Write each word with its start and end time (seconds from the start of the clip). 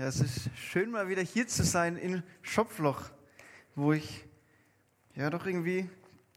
Ja, 0.00 0.06
es 0.06 0.18
ist 0.18 0.48
schön 0.56 0.90
mal 0.90 1.10
wieder 1.10 1.20
hier 1.20 1.46
zu 1.46 1.62
sein 1.62 1.98
in 1.98 2.22
Schopfloch, 2.40 3.10
wo 3.74 3.92
ich 3.92 4.24
ja 5.14 5.28
doch 5.28 5.44
irgendwie 5.44 5.90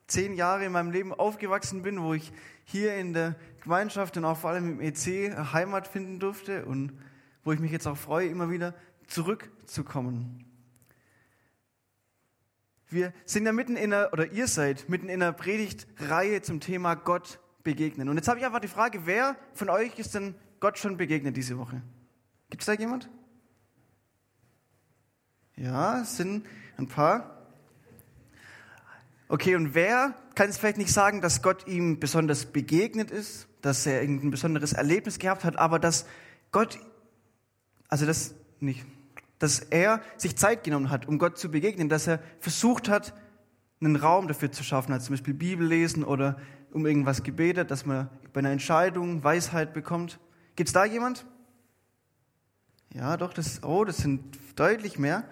zehn 0.05 0.33
Jahre 0.33 0.65
in 0.65 0.73
meinem 0.73 0.91
Leben 0.91 1.13
aufgewachsen 1.13 1.81
bin, 1.81 2.01
wo 2.01 2.13
ich 2.13 2.33
hier 2.65 2.93
in 2.97 3.13
der 3.13 3.37
Gemeinschaft 3.61 4.17
und 4.17 4.25
auch 4.25 4.37
vor 4.37 4.49
allem 4.49 4.81
im 4.81 4.81
EC 4.81 5.53
Heimat 5.53 5.87
finden 5.87 6.19
durfte 6.19 6.65
und 6.65 6.91
wo 7.45 7.53
ich 7.53 7.61
mich 7.61 7.71
jetzt 7.71 7.87
auch 7.87 7.95
freue, 7.95 8.27
immer 8.27 8.49
wieder 8.49 8.75
zurückzukommen. 9.07 10.43
Wir 12.89 13.13
sind 13.23 13.45
ja 13.45 13.53
mitten 13.53 13.77
in 13.77 13.93
einer, 13.93 14.11
oder 14.11 14.29
ihr 14.29 14.47
seid 14.49 14.89
mitten 14.89 15.07
in 15.07 15.23
einer 15.23 15.31
Predigtreihe 15.31 16.41
zum 16.41 16.59
Thema 16.59 16.95
Gott 16.95 17.39
begegnen. 17.63 18.09
Und 18.09 18.17
jetzt 18.17 18.27
habe 18.27 18.39
ich 18.39 18.45
einfach 18.45 18.59
die 18.59 18.67
Frage, 18.67 19.05
wer 19.05 19.37
von 19.53 19.69
euch 19.69 19.97
ist 19.99 20.15
denn 20.15 20.35
Gott 20.59 20.77
schon 20.77 20.97
begegnet 20.97 21.37
diese 21.37 21.57
Woche? 21.57 21.81
Gibt 22.49 22.61
es 22.61 22.65
da 22.65 22.73
jemand? 22.73 23.09
Ja, 25.55 26.01
es 26.01 26.17
sind 26.17 26.45
ein 26.77 26.87
paar. 26.87 27.37
Okay, 29.27 29.55
und 29.55 29.75
wer 29.75 30.15
kann 30.35 30.49
es 30.49 30.57
vielleicht 30.57 30.77
nicht 30.77 30.91
sagen, 30.91 31.21
dass 31.21 31.41
Gott 31.41 31.67
ihm 31.67 31.99
besonders 31.99 32.45
begegnet 32.45 33.11
ist, 33.11 33.47
dass 33.61 33.85
er 33.85 34.01
irgendein 34.01 34.31
besonderes 34.31 34.73
Erlebnis 34.73 35.19
gehabt 35.19 35.43
hat, 35.43 35.57
aber 35.57 35.79
dass 35.79 36.05
Gott, 36.51 36.79
also 37.87 38.05
das 38.05 38.33
nicht, 38.59 38.85
dass 39.39 39.59
er 39.59 40.01
sich 40.17 40.35
Zeit 40.37 40.63
genommen 40.63 40.89
hat, 40.89 41.07
um 41.07 41.19
Gott 41.19 41.37
zu 41.37 41.49
begegnen, 41.51 41.87
dass 41.87 42.07
er 42.07 42.19
versucht 42.39 42.89
hat, 42.89 43.13
einen 43.79 43.95
Raum 43.95 44.27
dafür 44.27 44.51
zu 44.51 44.63
schaffen, 44.63 44.93
als 44.93 45.05
zum 45.05 45.13
Beispiel 45.13 45.33
Bibel 45.33 45.67
lesen 45.67 46.03
oder 46.03 46.37
um 46.71 46.85
irgendwas 46.85 47.23
gebetet, 47.23 47.69
dass 47.69 47.85
man 47.85 48.09
bei 48.31 48.39
einer 48.39 48.51
Entscheidung 48.51 49.23
Weisheit 49.23 49.73
bekommt. 49.73 50.19
Gibt 50.55 50.69
es 50.69 50.73
da 50.73 50.85
jemand? 50.85 51.25
Ja, 52.93 53.17
doch, 53.17 53.33
das, 53.33 53.63
oh, 53.63 53.83
das 53.85 53.97
sind 53.97 54.37
deutlich 54.55 54.97
mehr. 54.97 55.23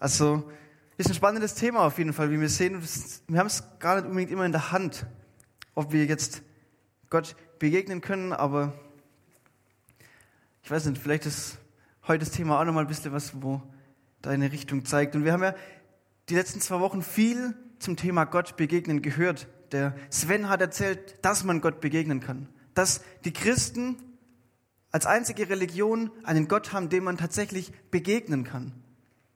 Also, 0.00 0.48
ist 0.96 1.08
ein 1.08 1.14
spannendes 1.14 1.56
Thema 1.56 1.80
auf 1.80 1.98
jeden 1.98 2.12
Fall, 2.12 2.30
wie 2.30 2.40
wir 2.40 2.48
sehen. 2.48 2.80
Wir 3.26 3.40
haben 3.40 3.48
es 3.48 3.64
gar 3.80 3.96
nicht 3.96 4.06
unbedingt 4.06 4.30
immer 4.30 4.46
in 4.46 4.52
der 4.52 4.70
Hand, 4.70 5.06
ob 5.74 5.92
wir 5.92 6.04
jetzt 6.04 6.42
Gott 7.10 7.34
begegnen 7.58 8.00
können, 8.00 8.32
aber 8.32 8.74
ich 10.62 10.70
weiß 10.70 10.86
nicht, 10.86 11.02
vielleicht 11.02 11.26
ist 11.26 11.58
heute 12.06 12.24
das 12.24 12.30
Thema 12.30 12.60
auch 12.60 12.64
nochmal 12.64 12.84
ein 12.84 12.88
bisschen 12.88 13.12
was, 13.12 13.42
wo 13.42 13.60
deine 14.22 14.52
Richtung 14.52 14.84
zeigt. 14.84 15.16
Und 15.16 15.24
wir 15.24 15.32
haben 15.32 15.42
ja 15.42 15.54
die 16.28 16.36
letzten 16.36 16.60
zwei 16.60 16.78
Wochen 16.78 17.02
viel 17.02 17.54
zum 17.80 17.96
Thema 17.96 18.24
Gott 18.24 18.56
begegnen 18.56 19.02
gehört. 19.02 19.48
Der 19.72 19.96
Sven 20.10 20.48
hat 20.48 20.60
erzählt, 20.60 21.24
dass 21.24 21.42
man 21.42 21.60
Gott 21.60 21.80
begegnen 21.80 22.20
kann. 22.20 22.48
Dass 22.74 23.02
die 23.24 23.32
Christen 23.32 23.96
als 24.92 25.06
einzige 25.06 25.48
Religion 25.48 26.12
einen 26.22 26.46
Gott 26.46 26.72
haben, 26.72 26.88
dem 26.88 27.02
man 27.02 27.16
tatsächlich 27.16 27.72
begegnen 27.90 28.44
kann. 28.44 28.72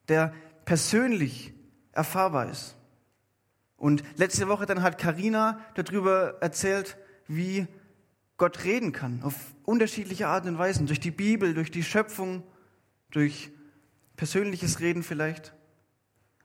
Der 0.09 0.33
persönlich 0.65 1.53
erfahrbar 1.93 2.51
ist. 2.51 2.77
Und 3.77 4.03
letzte 4.17 4.49
Woche 4.49 4.67
dann 4.67 4.83
hat 4.83 4.99
Karina 4.99 5.61
darüber 5.75 6.39
erzählt, 6.41 6.97
wie 7.27 7.67
Gott 8.37 8.65
reden 8.65 8.93
kann, 8.93 9.23
auf 9.23 9.35
unterschiedliche 9.65 10.29
Arten 10.29 10.49
und 10.49 10.59
Weisen, 10.59 10.87
durch 10.87 11.01
die 11.01 11.11
Bibel, 11.11 11.55
durch 11.55 11.71
die 11.71 11.83
Schöpfung, 11.83 12.43
durch 13.11 13.51
persönliches 14.17 14.81
Reden 14.81 15.03
vielleicht. 15.03 15.55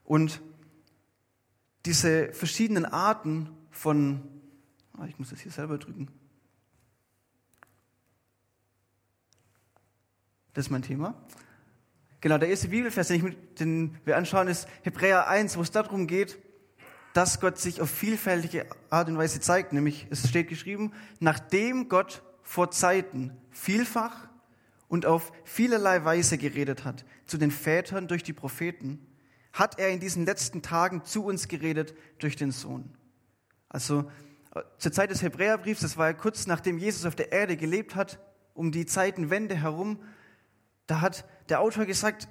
Und 0.04 0.40
diese 1.86 2.32
verschiedenen 2.32 2.84
Arten 2.84 3.50
von, 3.70 4.22
ah, 4.94 5.06
ich 5.06 5.18
muss 5.18 5.30
das 5.30 5.40
hier 5.40 5.52
selber 5.52 5.78
drücken. 5.78 6.08
Das 10.54 10.66
ist 10.66 10.70
mein 10.70 10.82
Thema. 10.82 11.14
Genau, 12.20 12.38
der 12.38 12.48
erste 12.48 12.68
Bibelvers, 12.68 13.08
den, 13.08 13.26
ich, 13.26 13.54
den 13.54 13.96
wir 14.04 14.16
anschauen, 14.16 14.48
ist 14.48 14.66
Hebräer 14.82 15.28
1, 15.28 15.56
wo 15.56 15.62
es 15.62 15.70
darum 15.70 16.06
geht, 16.08 16.38
dass 17.12 17.40
Gott 17.40 17.58
sich 17.58 17.80
auf 17.80 17.90
vielfältige 17.90 18.66
Art 18.90 19.08
und 19.08 19.18
Weise 19.18 19.40
zeigt. 19.40 19.72
Nämlich, 19.72 20.06
es 20.10 20.28
steht 20.28 20.48
geschrieben, 20.48 20.92
nachdem 21.20 21.88
Gott 21.88 22.22
vor 22.42 22.70
Zeiten 22.70 23.36
vielfach 23.50 24.28
und 24.88 25.06
auf 25.06 25.32
vielerlei 25.44 26.04
Weise 26.04 26.38
geredet 26.38 26.84
hat, 26.84 27.04
zu 27.26 27.38
den 27.38 27.50
Vätern 27.50 28.08
durch 28.08 28.24
die 28.24 28.32
Propheten, 28.32 29.06
hat 29.52 29.78
er 29.78 29.90
in 29.90 30.00
diesen 30.00 30.24
letzten 30.24 30.62
Tagen 30.62 31.04
zu 31.04 31.24
uns 31.24 31.46
geredet 31.46 31.94
durch 32.18 32.36
den 32.36 32.50
Sohn. 32.50 32.96
Also 33.68 34.10
zur 34.78 34.92
Zeit 34.92 35.10
des 35.10 35.22
Hebräerbriefs, 35.22 35.82
das 35.82 35.96
war 35.96 36.08
ja 36.08 36.12
kurz 36.14 36.46
nachdem 36.46 36.78
Jesus 36.78 37.04
auf 37.04 37.14
der 37.14 37.32
Erde 37.32 37.56
gelebt 37.56 37.94
hat, 37.94 38.18
um 38.54 38.72
die 38.72 38.86
Zeitenwende 38.86 39.54
herum, 39.54 40.00
da 40.86 41.00
hat 41.00 41.24
der 41.48 41.60
Autor 41.60 41.86
gesagt, 41.86 42.28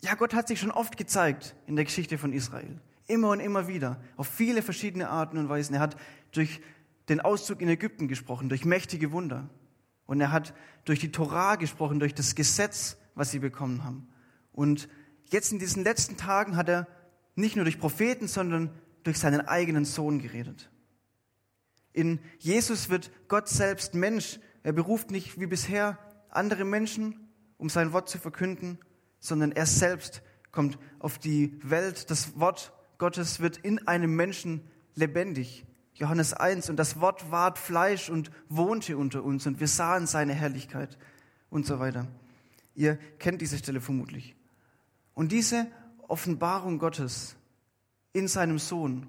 ja, 0.00 0.14
Gott 0.14 0.34
hat 0.34 0.48
sich 0.48 0.60
schon 0.60 0.70
oft 0.70 0.96
gezeigt 0.96 1.54
in 1.66 1.76
der 1.76 1.84
Geschichte 1.84 2.18
von 2.18 2.32
Israel. 2.32 2.80
Immer 3.06 3.30
und 3.30 3.40
immer 3.40 3.68
wieder. 3.68 4.00
Auf 4.16 4.28
viele 4.28 4.62
verschiedene 4.62 5.08
Arten 5.08 5.38
und 5.38 5.48
Weisen. 5.48 5.74
Er 5.74 5.80
hat 5.80 5.96
durch 6.32 6.60
den 7.08 7.20
Auszug 7.20 7.60
in 7.60 7.68
Ägypten 7.68 8.08
gesprochen, 8.08 8.48
durch 8.48 8.64
mächtige 8.64 9.12
Wunder. 9.12 9.48
Und 10.06 10.20
er 10.20 10.32
hat 10.32 10.54
durch 10.84 11.00
die 11.00 11.12
Torah 11.12 11.56
gesprochen, 11.56 12.00
durch 12.00 12.14
das 12.14 12.34
Gesetz, 12.34 12.96
was 13.14 13.30
sie 13.30 13.38
bekommen 13.38 13.84
haben. 13.84 14.08
Und 14.52 14.88
jetzt 15.30 15.52
in 15.52 15.58
diesen 15.58 15.84
letzten 15.84 16.16
Tagen 16.16 16.56
hat 16.56 16.68
er 16.68 16.86
nicht 17.34 17.56
nur 17.56 17.64
durch 17.64 17.78
Propheten, 17.78 18.28
sondern 18.28 18.70
durch 19.02 19.18
seinen 19.18 19.42
eigenen 19.42 19.84
Sohn 19.84 20.20
geredet. 20.20 20.70
In 21.92 22.18
Jesus 22.38 22.88
wird 22.88 23.10
Gott 23.28 23.48
selbst 23.48 23.94
Mensch. 23.94 24.40
Er 24.62 24.72
beruft 24.72 25.10
nicht 25.10 25.38
wie 25.38 25.46
bisher 25.46 25.98
andere 26.30 26.64
Menschen, 26.64 27.23
um 27.64 27.70
sein 27.70 27.94
Wort 27.94 28.10
zu 28.10 28.18
verkünden, 28.18 28.78
sondern 29.20 29.50
er 29.50 29.64
selbst 29.64 30.20
kommt 30.52 30.78
auf 30.98 31.16
die 31.16 31.58
Welt. 31.62 32.10
Das 32.10 32.38
Wort 32.38 32.74
Gottes 32.98 33.40
wird 33.40 33.56
in 33.56 33.88
einem 33.88 34.14
Menschen 34.14 34.60
lebendig. 34.94 35.64
Johannes 35.94 36.34
1. 36.34 36.68
Und 36.68 36.76
das 36.76 37.00
Wort 37.00 37.30
ward 37.30 37.58
Fleisch 37.58 38.10
und 38.10 38.30
wohnte 38.50 38.98
unter 38.98 39.24
uns 39.24 39.46
und 39.46 39.60
wir 39.60 39.66
sahen 39.66 40.06
seine 40.06 40.34
Herrlichkeit 40.34 40.98
und 41.48 41.64
so 41.64 41.78
weiter. 41.78 42.06
Ihr 42.74 42.96
kennt 43.18 43.40
diese 43.40 43.56
Stelle 43.56 43.80
vermutlich. 43.80 44.36
Und 45.14 45.32
diese 45.32 45.66
Offenbarung 46.06 46.78
Gottes 46.78 47.34
in 48.12 48.28
seinem 48.28 48.58
Sohn, 48.58 49.06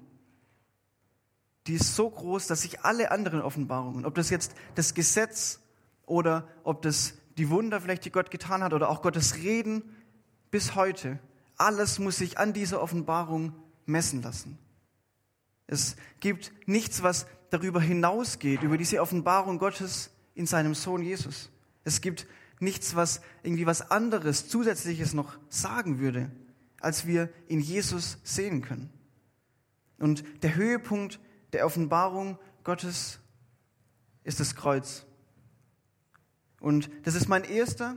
die 1.66 1.74
ist 1.74 1.94
so 1.94 2.08
groß, 2.08 2.46
dass 2.46 2.62
sich 2.62 2.80
alle 2.86 3.10
anderen 3.10 3.42
Offenbarungen, 3.42 4.06
ob 4.06 4.14
das 4.14 4.30
jetzt 4.30 4.54
das 4.76 4.94
Gesetz 4.94 5.60
oder 6.06 6.48
ob 6.64 6.80
das 6.80 7.18
die 7.36 7.50
Wunder 7.50 7.80
vielleicht, 7.80 8.04
die 8.04 8.10
Gott 8.10 8.30
getan 8.30 8.62
hat 8.62 8.72
oder 8.72 8.88
auch 8.88 9.02
Gottes 9.02 9.36
Reden 9.36 9.82
bis 10.50 10.74
heute, 10.74 11.18
alles 11.56 11.98
muss 11.98 12.18
sich 12.18 12.38
an 12.38 12.52
dieser 12.52 12.82
Offenbarung 12.82 13.54
messen 13.86 14.22
lassen. 14.22 14.58
Es 15.66 15.96
gibt 16.20 16.52
nichts, 16.66 17.02
was 17.02 17.26
darüber 17.50 17.80
hinausgeht, 17.80 18.62
über 18.62 18.78
diese 18.78 19.00
Offenbarung 19.00 19.58
Gottes 19.58 20.10
in 20.34 20.46
seinem 20.46 20.74
Sohn 20.74 21.02
Jesus. 21.02 21.50
Es 21.84 22.00
gibt 22.00 22.26
nichts, 22.60 22.94
was 22.94 23.20
irgendwie 23.42 23.66
was 23.66 23.90
anderes, 23.90 24.48
zusätzliches 24.48 25.14
noch 25.14 25.38
sagen 25.48 25.98
würde, 25.98 26.30
als 26.80 27.06
wir 27.06 27.30
in 27.48 27.60
Jesus 27.60 28.18
sehen 28.22 28.62
können. 28.62 28.90
Und 29.98 30.24
der 30.42 30.54
Höhepunkt 30.54 31.20
der 31.52 31.66
Offenbarung 31.66 32.38
Gottes 32.64 33.18
ist 34.24 34.40
das 34.40 34.54
Kreuz. 34.54 35.06
Und 36.66 36.90
das 37.04 37.14
ist 37.14 37.28
mein 37.28 37.44
erster 37.44 37.96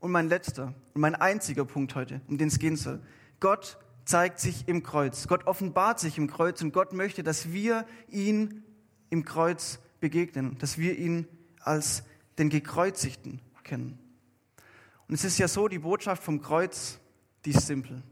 und 0.00 0.10
mein 0.10 0.30
letzter 0.30 0.72
und 0.94 1.02
mein 1.02 1.14
einziger 1.14 1.66
Punkt 1.66 1.94
heute, 1.94 2.22
um 2.26 2.38
den 2.38 2.48
es 2.48 2.58
gehen 2.58 2.74
soll. 2.74 3.02
Gott 3.38 3.76
zeigt 4.06 4.40
sich 4.40 4.66
im 4.66 4.82
Kreuz. 4.82 5.28
Gott 5.28 5.46
offenbart 5.46 6.00
sich 6.00 6.16
im 6.16 6.26
Kreuz 6.26 6.62
und 6.62 6.72
Gott 6.72 6.94
möchte, 6.94 7.22
dass 7.22 7.52
wir 7.52 7.84
ihn 8.08 8.62
im 9.10 9.26
Kreuz 9.26 9.78
begegnen, 10.00 10.56
dass 10.56 10.78
wir 10.78 10.96
ihn 10.96 11.28
als 11.60 12.02
den 12.38 12.48
Gekreuzigten 12.48 13.42
kennen. 13.62 13.98
Und 15.06 15.14
es 15.14 15.24
ist 15.24 15.36
ja 15.36 15.46
so, 15.46 15.68
die 15.68 15.80
Botschaft 15.80 16.22
vom 16.22 16.40
Kreuz, 16.40 17.00
die 17.44 17.50
ist 17.50 17.66
simpel. 17.66 18.02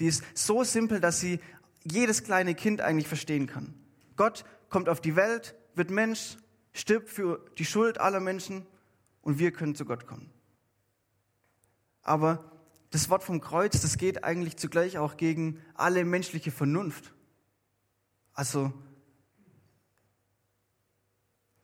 Die 0.00 0.06
ist 0.06 0.24
so 0.34 0.64
simpel, 0.64 0.98
dass 0.98 1.20
sie 1.20 1.38
jedes 1.84 2.24
kleine 2.24 2.56
Kind 2.56 2.80
eigentlich 2.80 3.06
verstehen 3.06 3.46
kann. 3.46 3.72
Gott 4.16 4.44
kommt 4.68 4.88
auf 4.88 5.00
die 5.00 5.14
Welt, 5.14 5.54
wird 5.76 5.92
Mensch, 5.92 6.38
stirbt 6.72 7.08
für 7.08 7.38
die 7.56 7.64
Schuld 7.64 8.00
aller 8.00 8.18
Menschen 8.18 8.66
und 9.24 9.38
wir 9.38 9.50
können 9.50 9.74
zu 9.74 9.84
Gott 9.84 10.06
kommen. 10.06 10.30
Aber 12.02 12.52
das 12.90 13.08
Wort 13.08 13.24
vom 13.24 13.40
Kreuz, 13.40 13.80
das 13.80 13.98
geht 13.98 14.22
eigentlich 14.22 14.56
zugleich 14.56 14.98
auch 14.98 15.16
gegen 15.16 15.60
alle 15.74 16.04
menschliche 16.04 16.50
Vernunft. 16.50 17.12
Also, 18.34 18.72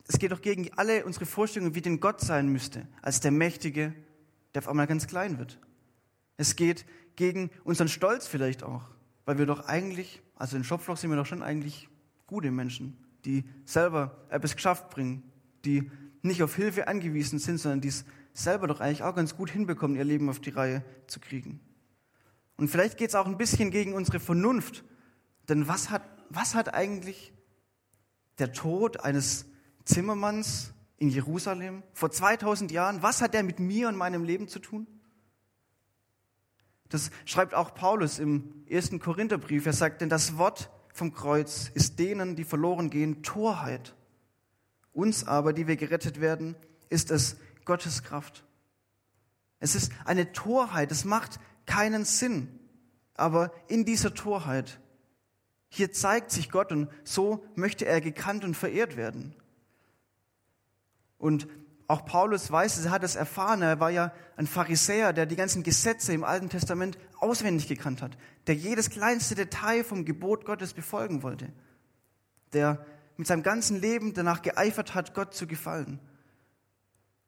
es 0.07 0.19
geht 0.19 0.33
auch 0.33 0.41
gegen 0.41 0.73
alle 0.73 1.05
unsere 1.05 1.25
Vorstellungen, 1.25 1.75
wie 1.75 1.81
denn 1.81 1.99
Gott 1.99 2.19
sein 2.19 2.49
müsste, 2.49 2.87
als 3.01 3.21
der 3.21 3.31
Mächtige, 3.31 3.93
der 4.53 4.63
auf 4.63 4.67
einmal 4.67 4.87
ganz 4.87 5.07
klein 5.07 5.37
wird. 5.37 5.59
Es 6.37 6.55
geht 6.55 6.85
gegen 7.15 7.51
unseren 7.63 7.87
Stolz 7.87 8.27
vielleicht 8.27 8.63
auch, 8.63 8.83
weil 9.25 9.37
wir 9.37 9.45
doch 9.45 9.67
eigentlich, 9.67 10.21
also 10.35 10.57
in 10.57 10.63
Schopfloch 10.63 10.97
sind 10.97 11.11
wir 11.11 11.17
doch 11.17 11.25
schon 11.25 11.43
eigentlich 11.43 11.87
gute 12.25 12.51
Menschen, 12.51 12.97
die 13.23 13.45
selber 13.65 14.25
etwas 14.29 14.55
geschafft 14.55 14.89
bringen, 14.89 15.23
die 15.63 15.89
nicht 16.21 16.43
auf 16.43 16.55
Hilfe 16.55 16.87
angewiesen 16.87 17.39
sind, 17.39 17.57
sondern 17.57 17.81
die 17.81 17.89
es 17.89 18.05
selber 18.33 18.67
doch 18.67 18.79
eigentlich 18.79 19.03
auch 19.03 19.15
ganz 19.15 19.35
gut 19.35 19.49
hinbekommen, 19.49 19.97
ihr 19.97 20.03
Leben 20.03 20.29
auf 20.29 20.39
die 20.39 20.51
Reihe 20.51 20.83
zu 21.07 21.19
kriegen. 21.19 21.59
Und 22.57 22.69
vielleicht 22.69 22.97
geht 22.97 23.09
es 23.09 23.15
auch 23.15 23.25
ein 23.25 23.37
bisschen 23.37 23.71
gegen 23.71 23.93
unsere 23.93 24.19
Vernunft. 24.19 24.83
Denn 25.49 25.67
was 25.67 25.89
hat, 25.89 26.03
was 26.29 26.53
hat 26.55 26.73
eigentlich 26.73 27.33
der 28.37 28.53
Tod 28.53 28.99
eines 28.99 29.45
Zimmermanns 29.85 30.73
in 30.97 31.09
Jerusalem 31.09 31.83
vor 31.93 32.11
2000 32.11 32.71
Jahren, 32.71 33.01
was 33.01 33.21
hat 33.21 33.33
der 33.33 33.43
mit 33.43 33.59
mir 33.59 33.87
und 33.87 33.95
meinem 33.95 34.23
Leben 34.23 34.47
zu 34.47 34.59
tun? 34.59 34.85
Das 36.89 37.09
schreibt 37.25 37.53
auch 37.53 37.73
Paulus 37.73 38.19
im 38.19 38.65
ersten 38.67 38.99
Korintherbrief. 38.99 39.65
Er 39.65 39.73
sagt, 39.73 40.01
denn 40.01 40.09
das 40.09 40.37
Wort 40.37 40.69
vom 40.93 41.13
Kreuz 41.13 41.71
ist 41.73 41.99
denen, 41.99 42.35
die 42.35 42.43
verloren 42.43 42.89
gehen, 42.89 43.23
Torheit. 43.23 43.95
Uns 44.93 45.25
aber, 45.25 45.53
die 45.53 45.67
wir 45.67 45.77
gerettet 45.77 46.19
werden, 46.19 46.55
ist 46.89 47.11
es 47.11 47.37
Gottes 47.65 48.03
Kraft. 48.03 48.43
Es 49.59 49.75
ist 49.75 49.91
eine 50.05 50.33
Torheit, 50.33 50.91
es 50.91 51.05
macht 51.05 51.39
keinen 51.65 52.03
Sinn. 52.03 52.59
Aber 53.13 53.51
in 53.67 53.85
dieser 53.85 54.13
Torheit, 54.13 54.79
hier 55.69 55.91
zeigt 55.91 56.31
sich 56.31 56.49
Gott 56.49 56.71
und 56.71 56.89
so 57.03 57.45
möchte 57.55 57.85
er 57.85 58.01
gekannt 58.01 58.43
und 58.43 58.55
verehrt 58.55 58.97
werden. 58.97 59.35
Und 61.17 61.47
auch 61.87 62.05
Paulus 62.05 62.49
weiß 62.51 62.77
es, 62.77 62.85
er 62.85 62.91
hat 62.91 63.03
es 63.03 63.15
erfahren. 63.15 63.61
Er 63.61 63.79
war 63.79 63.91
ja 63.91 64.13
ein 64.37 64.47
Pharisäer, 64.47 65.13
der 65.13 65.25
die 65.25 65.35
ganzen 65.35 65.61
Gesetze 65.61 66.13
im 66.13 66.23
Alten 66.23 66.49
Testament 66.49 66.97
auswendig 67.19 67.67
gekannt 67.67 68.01
hat, 68.01 68.17
der 68.47 68.55
jedes 68.55 68.89
kleinste 68.89 69.35
Detail 69.35 69.83
vom 69.83 70.05
Gebot 70.05 70.45
Gottes 70.45 70.73
befolgen 70.73 71.21
wollte, 71.21 71.49
der 72.53 72.85
mit 73.21 73.27
seinem 73.27 73.43
ganzen 73.43 73.79
Leben 73.79 74.15
danach 74.15 74.41
geeifert 74.41 74.95
hat, 74.95 75.13
Gott 75.13 75.35
zu 75.35 75.45
gefallen. 75.45 75.99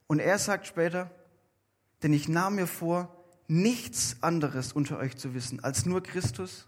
Und 0.08 0.18
er 0.18 0.40
sagt 0.40 0.66
später, 0.66 1.12
denn 2.02 2.14
ich 2.14 2.28
nahm 2.28 2.56
mir 2.56 2.66
vor, 2.66 3.16
nichts 3.48 4.18
anderes 4.22 4.74
unter 4.74 4.98
euch 4.98 5.18
zu 5.18 5.36
wissen, 5.36 5.64
als 5.64 5.86
nur 5.86 6.02
Christus 6.02 6.68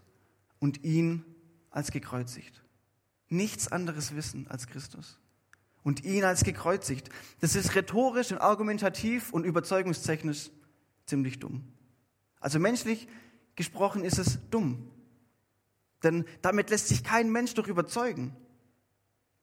und 0.60 0.84
ihn 0.84 1.24
als 1.72 1.90
gekreuzigt. 1.90 2.62
Nichts 3.28 3.66
anderes 3.66 4.14
wissen 4.14 4.46
als 4.46 4.68
Christus 4.68 5.18
und 5.82 6.04
ihn 6.04 6.22
als 6.22 6.44
gekreuzigt. 6.44 7.08
Das 7.40 7.56
ist 7.56 7.74
rhetorisch 7.74 8.30
und 8.30 8.38
argumentativ 8.38 9.32
und 9.32 9.42
überzeugungstechnisch 9.42 10.52
ziemlich 11.04 11.40
dumm. 11.40 11.64
Also 12.38 12.60
menschlich 12.60 13.08
gesprochen 13.56 14.04
ist 14.04 14.18
es 14.18 14.38
dumm. 14.50 14.88
Denn 16.04 16.26
damit 16.42 16.70
lässt 16.70 16.86
sich 16.86 17.02
kein 17.02 17.32
Mensch 17.32 17.54
doch 17.54 17.66
überzeugen. 17.66 18.36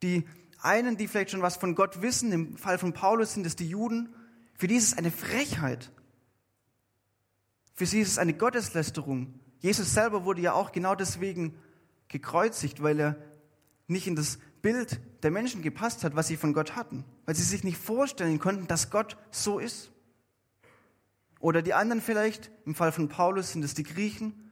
Die 0.03 0.27
einen, 0.59 0.97
die 0.97 1.07
vielleicht 1.07 1.31
schon 1.31 1.41
was 1.41 1.57
von 1.57 1.75
Gott 1.75 2.01
wissen, 2.01 2.31
im 2.31 2.57
Fall 2.57 2.77
von 2.77 2.94
Paulus 2.94 3.33
sind 3.33 3.45
es 3.45 3.55
die 3.55 3.67
Juden, 3.67 4.13
für 4.55 4.67
die 4.67 4.75
ist 4.75 4.89
es 4.89 4.97
eine 4.97 5.11
Frechheit. 5.11 5.91
Für 7.73 7.85
sie 7.85 8.01
ist 8.01 8.09
es 8.09 8.17
eine 8.19 8.33
Gotteslästerung. 8.33 9.39
Jesus 9.59 9.94
selber 9.94 10.25
wurde 10.25 10.41
ja 10.41 10.53
auch 10.53 10.71
genau 10.71 10.94
deswegen 10.94 11.55
gekreuzigt, 12.07 12.83
weil 12.83 13.00
er 13.00 13.17
nicht 13.88 14.07
in 14.07 14.15
das 14.15 14.38
Bild 14.61 15.01
der 15.23 15.31
Menschen 15.31 15.61
gepasst 15.61 16.03
hat, 16.03 16.15
was 16.15 16.27
sie 16.27 16.38
von 16.38 16.53
Gott 16.53 16.75
hatten, 16.75 17.03
weil 17.25 17.35
sie 17.35 17.44
sich 17.44 17.63
nicht 17.63 17.77
vorstellen 17.77 18.39
konnten, 18.39 18.67
dass 18.67 18.91
Gott 18.91 19.17
so 19.31 19.59
ist. 19.59 19.91
Oder 21.39 21.61
die 21.61 21.73
anderen 21.73 22.01
vielleicht, 22.01 22.51
im 22.65 22.75
Fall 22.75 22.91
von 22.91 23.09
Paulus 23.09 23.51
sind 23.51 23.63
es 23.63 23.73
die 23.73 23.83
Griechen, 23.83 24.51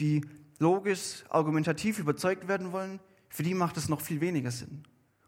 die 0.00 0.24
logisch, 0.58 1.24
argumentativ 1.28 1.98
überzeugt 1.98 2.48
werden 2.48 2.72
wollen, 2.72 2.98
für 3.34 3.42
die 3.42 3.54
macht 3.54 3.76
es 3.76 3.88
noch 3.88 4.00
viel 4.00 4.20
weniger 4.20 4.52
Sinn. 4.52 4.84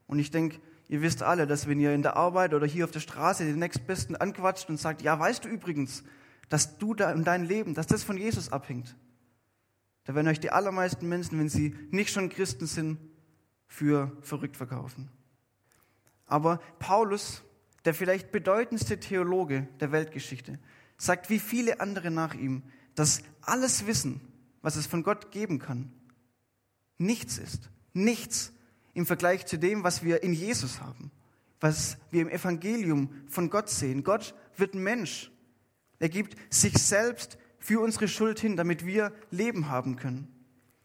Und 0.06 0.20
ich 0.20 0.30
denke, 0.30 0.60
ihr 0.86 1.02
wisst 1.02 1.24
alle, 1.24 1.48
dass 1.48 1.66
wenn 1.66 1.80
ihr 1.80 1.92
in 1.92 2.02
der 2.02 2.14
Arbeit 2.16 2.54
oder 2.54 2.64
hier 2.64 2.84
auf 2.84 2.92
der 2.92 3.00
Straße 3.00 3.44
den 3.44 3.58
nächstbesten 3.58 4.14
anquatscht 4.14 4.68
und 4.68 4.78
sagt, 4.78 5.02
ja, 5.02 5.18
weißt 5.18 5.44
du 5.44 5.48
übrigens, 5.48 6.04
dass 6.48 6.78
du 6.78 6.94
da 6.94 7.10
in 7.10 7.24
deinem 7.24 7.48
Leben, 7.48 7.74
dass 7.74 7.88
das 7.88 8.04
von 8.04 8.16
Jesus 8.16 8.52
abhängt, 8.52 8.96
da 10.04 10.14
werden 10.14 10.28
euch 10.28 10.38
die 10.38 10.52
allermeisten 10.52 11.08
Menschen, 11.08 11.36
wenn 11.40 11.48
sie 11.48 11.74
nicht 11.90 12.12
schon 12.12 12.28
Christen 12.28 12.68
sind, 12.68 13.00
für 13.66 14.16
verrückt 14.20 14.56
verkaufen. 14.56 15.10
Aber 16.26 16.58
Paulus, 16.78 17.42
der 17.86 17.92
vielleicht 17.92 18.30
bedeutendste 18.30 19.00
Theologe 19.00 19.66
der 19.80 19.90
Weltgeschichte, 19.90 20.60
sagt 20.96 21.28
wie 21.28 21.40
viele 21.40 21.80
andere 21.80 22.12
nach 22.12 22.34
ihm, 22.34 22.62
dass 22.94 23.24
alles 23.40 23.84
Wissen, 23.88 24.20
was 24.62 24.76
es 24.76 24.86
von 24.86 25.02
Gott 25.02 25.32
geben 25.32 25.58
kann, 25.58 25.90
nichts 26.98 27.38
ist. 27.38 27.68
Nichts 27.96 28.52
im 28.92 29.06
Vergleich 29.06 29.46
zu 29.46 29.58
dem, 29.58 29.82
was 29.82 30.04
wir 30.04 30.22
in 30.22 30.34
Jesus 30.34 30.82
haben, 30.82 31.10
was 31.60 31.96
wir 32.10 32.20
im 32.20 32.28
Evangelium 32.28 33.10
von 33.26 33.48
Gott 33.48 33.70
sehen. 33.70 34.04
Gott 34.04 34.34
wird 34.56 34.74
Mensch. 34.74 35.30
Er 35.98 36.10
gibt 36.10 36.36
sich 36.52 36.74
selbst 36.74 37.38
für 37.58 37.80
unsere 37.80 38.06
Schuld 38.06 38.38
hin, 38.38 38.54
damit 38.54 38.84
wir 38.84 39.12
Leben 39.30 39.70
haben 39.70 39.96
können. 39.96 40.28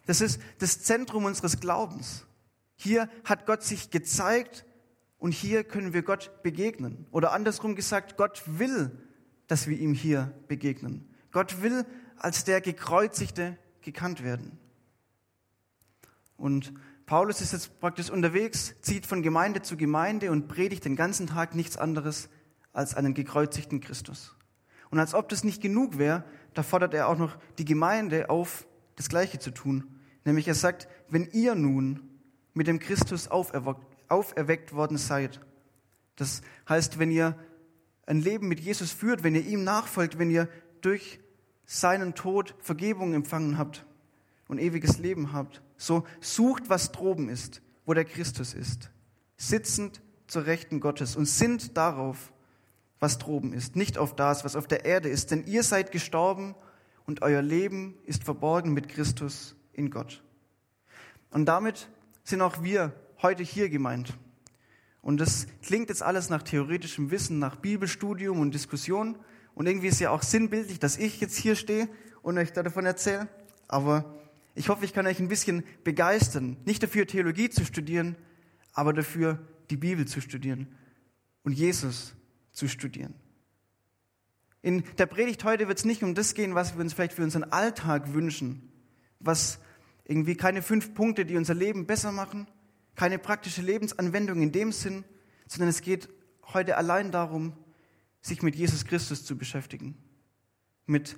Das 0.05 0.21
ist 0.21 0.41
das 0.59 0.83
Zentrum 0.83 1.25
unseres 1.25 1.59
Glaubens. 1.59 2.25
Hier 2.75 3.09
hat 3.25 3.45
Gott 3.45 3.61
sich 3.61 3.91
gezeigt 3.91 4.65
und 5.17 5.33
hier 5.33 5.65
können 5.65 5.93
wir 5.93 6.03
Gott 6.03 6.31
begegnen. 6.43 7.05
Oder 7.11 7.33
andersrum 7.33 7.75
gesagt, 7.75 8.15
Gott 8.15 8.41
will, 8.45 8.97
dass 9.47 9.67
wir 9.67 9.77
ihm 9.77 9.93
hier 9.93 10.33
begegnen. 10.47 11.13
Gott 11.31 11.61
will 11.61 11.85
als 12.15 12.45
der 12.45 12.61
Gekreuzigte 12.61 13.57
gekannt 13.81 14.23
werden. 14.23 14.57
Und 16.37 16.73
Paulus 17.11 17.41
ist 17.41 17.51
jetzt 17.51 17.77
praktisch 17.81 18.09
unterwegs, 18.09 18.73
zieht 18.79 19.05
von 19.05 19.21
Gemeinde 19.21 19.61
zu 19.61 19.75
Gemeinde 19.75 20.31
und 20.31 20.47
predigt 20.47 20.85
den 20.85 20.95
ganzen 20.95 21.27
Tag 21.27 21.55
nichts 21.55 21.75
anderes 21.75 22.29
als 22.71 22.95
einen 22.95 23.13
gekreuzigten 23.13 23.81
Christus. 23.81 24.33
Und 24.91 24.97
als 24.97 25.13
ob 25.13 25.27
das 25.27 25.43
nicht 25.43 25.61
genug 25.61 25.97
wäre, 25.97 26.23
da 26.53 26.63
fordert 26.63 26.93
er 26.93 27.09
auch 27.09 27.17
noch 27.17 27.37
die 27.57 27.65
Gemeinde 27.65 28.29
auf, 28.29 28.65
das 28.95 29.09
Gleiche 29.09 29.39
zu 29.39 29.51
tun. 29.51 29.83
Nämlich 30.23 30.47
er 30.47 30.55
sagt, 30.55 30.87
wenn 31.09 31.27
ihr 31.33 31.53
nun 31.53 31.99
mit 32.53 32.67
dem 32.67 32.79
Christus 32.79 33.27
auferweckt 33.27 34.71
worden 34.71 34.95
seid. 34.95 35.41
Das 36.15 36.41
heißt, 36.69 36.97
wenn 36.97 37.11
ihr 37.11 37.37
ein 38.05 38.21
Leben 38.21 38.47
mit 38.47 38.61
Jesus 38.61 38.93
führt, 38.93 39.25
wenn 39.25 39.35
ihr 39.35 39.45
ihm 39.45 39.65
nachfolgt, 39.65 40.17
wenn 40.17 40.31
ihr 40.31 40.47
durch 40.79 41.19
seinen 41.65 42.15
Tod 42.15 42.55
Vergebung 42.59 43.13
empfangen 43.13 43.57
habt 43.57 43.85
und 44.47 44.59
ewiges 44.59 44.97
Leben 44.97 45.33
habt, 45.33 45.61
so 45.81 46.05
sucht, 46.19 46.69
was 46.69 46.91
droben 46.91 47.27
ist, 47.27 47.61
wo 47.85 47.93
der 47.93 48.05
Christus 48.05 48.53
ist, 48.53 48.91
sitzend 49.35 50.01
zur 50.27 50.45
Rechten 50.45 50.79
Gottes 50.79 51.15
und 51.15 51.25
sinnt 51.25 51.75
darauf, 51.75 52.31
was 52.99 53.17
droben 53.17 53.51
ist, 53.51 53.75
nicht 53.75 53.97
auf 53.97 54.15
das, 54.15 54.45
was 54.45 54.55
auf 54.55 54.67
der 54.67 54.85
Erde 54.85 55.09
ist, 55.09 55.31
denn 55.31 55.43
ihr 55.47 55.63
seid 55.63 55.91
gestorben 55.91 56.53
und 57.07 57.23
euer 57.23 57.41
Leben 57.41 57.97
ist 58.05 58.23
verborgen 58.23 58.73
mit 58.73 58.89
Christus 58.89 59.55
in 59.73 59.89
Gott. 59.89 60.23
Und 61.31 61.45
damit 61.45 61.89
sind 62.23 62.41
auch 62.41 62.61
wir 62.61 62.93
heute 63.23 63.41
hier 63.41 63.69
gemeint. 63.69 64.13
Und 65.01 65.19
das 65.19 65.47
klingt 65.63 65.89
jetzt 65.89 66.03
alles 66.03 66.29
nach 66.29 66.43
theoretischem 66.43 67.09
Wissen, 67.09 67.39
nach 67.39 67.55
Bibelstudium 67.55 68.39
und 68.39 68.53
Diskussion. 68.53 69.17
Und 69.55 69.65
irgendwie 69.65 69.87
ist 69.87 69.99
ja 69.99 70.11
auch 70.11 70.21
sinnbildlich, 70.21 70.77
dass 70.77 70.97
ich 70.97 71.19
jetzt 71.19 71.37
hier 71.37 71.55
stehe 71.55 71.89
und 72.21 72.37
euch 72.37 72.53
davon 72.53 72.85
erzähle. 72.85 73.27
Aber 73.67 74.20
ich 74.55 74.69
hoffe, 74.69 74.85
ich 74.85 74.93
kann 74.93 75.07
euch 75.07 75.19
ein 75.19 75.27
bisschen 75.27 75.63
begeistern, 75.83 76.57
nicht 76.65 76.83
dafür 76.83 77.07
Theologie 77.07 77.49
zu 77.49 77.65
studieren, 77.65 78.15
aber 78.73 78.93
dafür 78.93 79.45
die 79.69 79.77
Bibel 79.77 80.05
zu 80.07 80.21
studieren 80.21 80.67
und 81.43 81.53
Jesus 81.53 82.13
zu 82.51 82.67
studieren. 82.67 83.13
In 84.61 84.83
der 84.97 85.07
Predigt 85.07 85.43
heute 85.43 85.67
wird 85.67 85.79
es 85.79 85.85
nicht 85.85 86.03
um 86.03 86.13
das 86.13 86.35
gehen, 86.35 86.53
was 86.53 86.75
wir 86.75 86.81
uns 86.81 86.93
vielleicht 86.93 87.13
für 87.13 87.23
unseren 87.23 87.45
Alltag 87.45 88.13
wünschen, 88.13 88.71
was 89.19 89.59
irgendwie 90.05 90.35
keine 90.35 90.61
fünf 90.61 90.93
Punkte, 90.93 91.25
die 91.25 91.37
unser 91.37 91.55
Leben 91.55 91.87
besser 91.87 92.11
machen, 92.11 92.47
keine 92.95 93.17
praktische 93.17 93.61
Lebensanwendung 93.61 94.41
in 94.41 94.51
dem 94.51 94.71
Sinn, 94.71 95.03
sondern 95.47 95.69
es 95.69 95.81
geht 95.81 96.09
heute 96.53 96.77
allein 96.77 97.11
darum, 97.11 97.53
sich 98.21 98.43
mit 98.43 98.55
Jesus 98.55 98.85
Christus 98.85 99.25
zu 99.25 99.37
beschäftigen. 99.37 99.97
Mit 100.85 101.15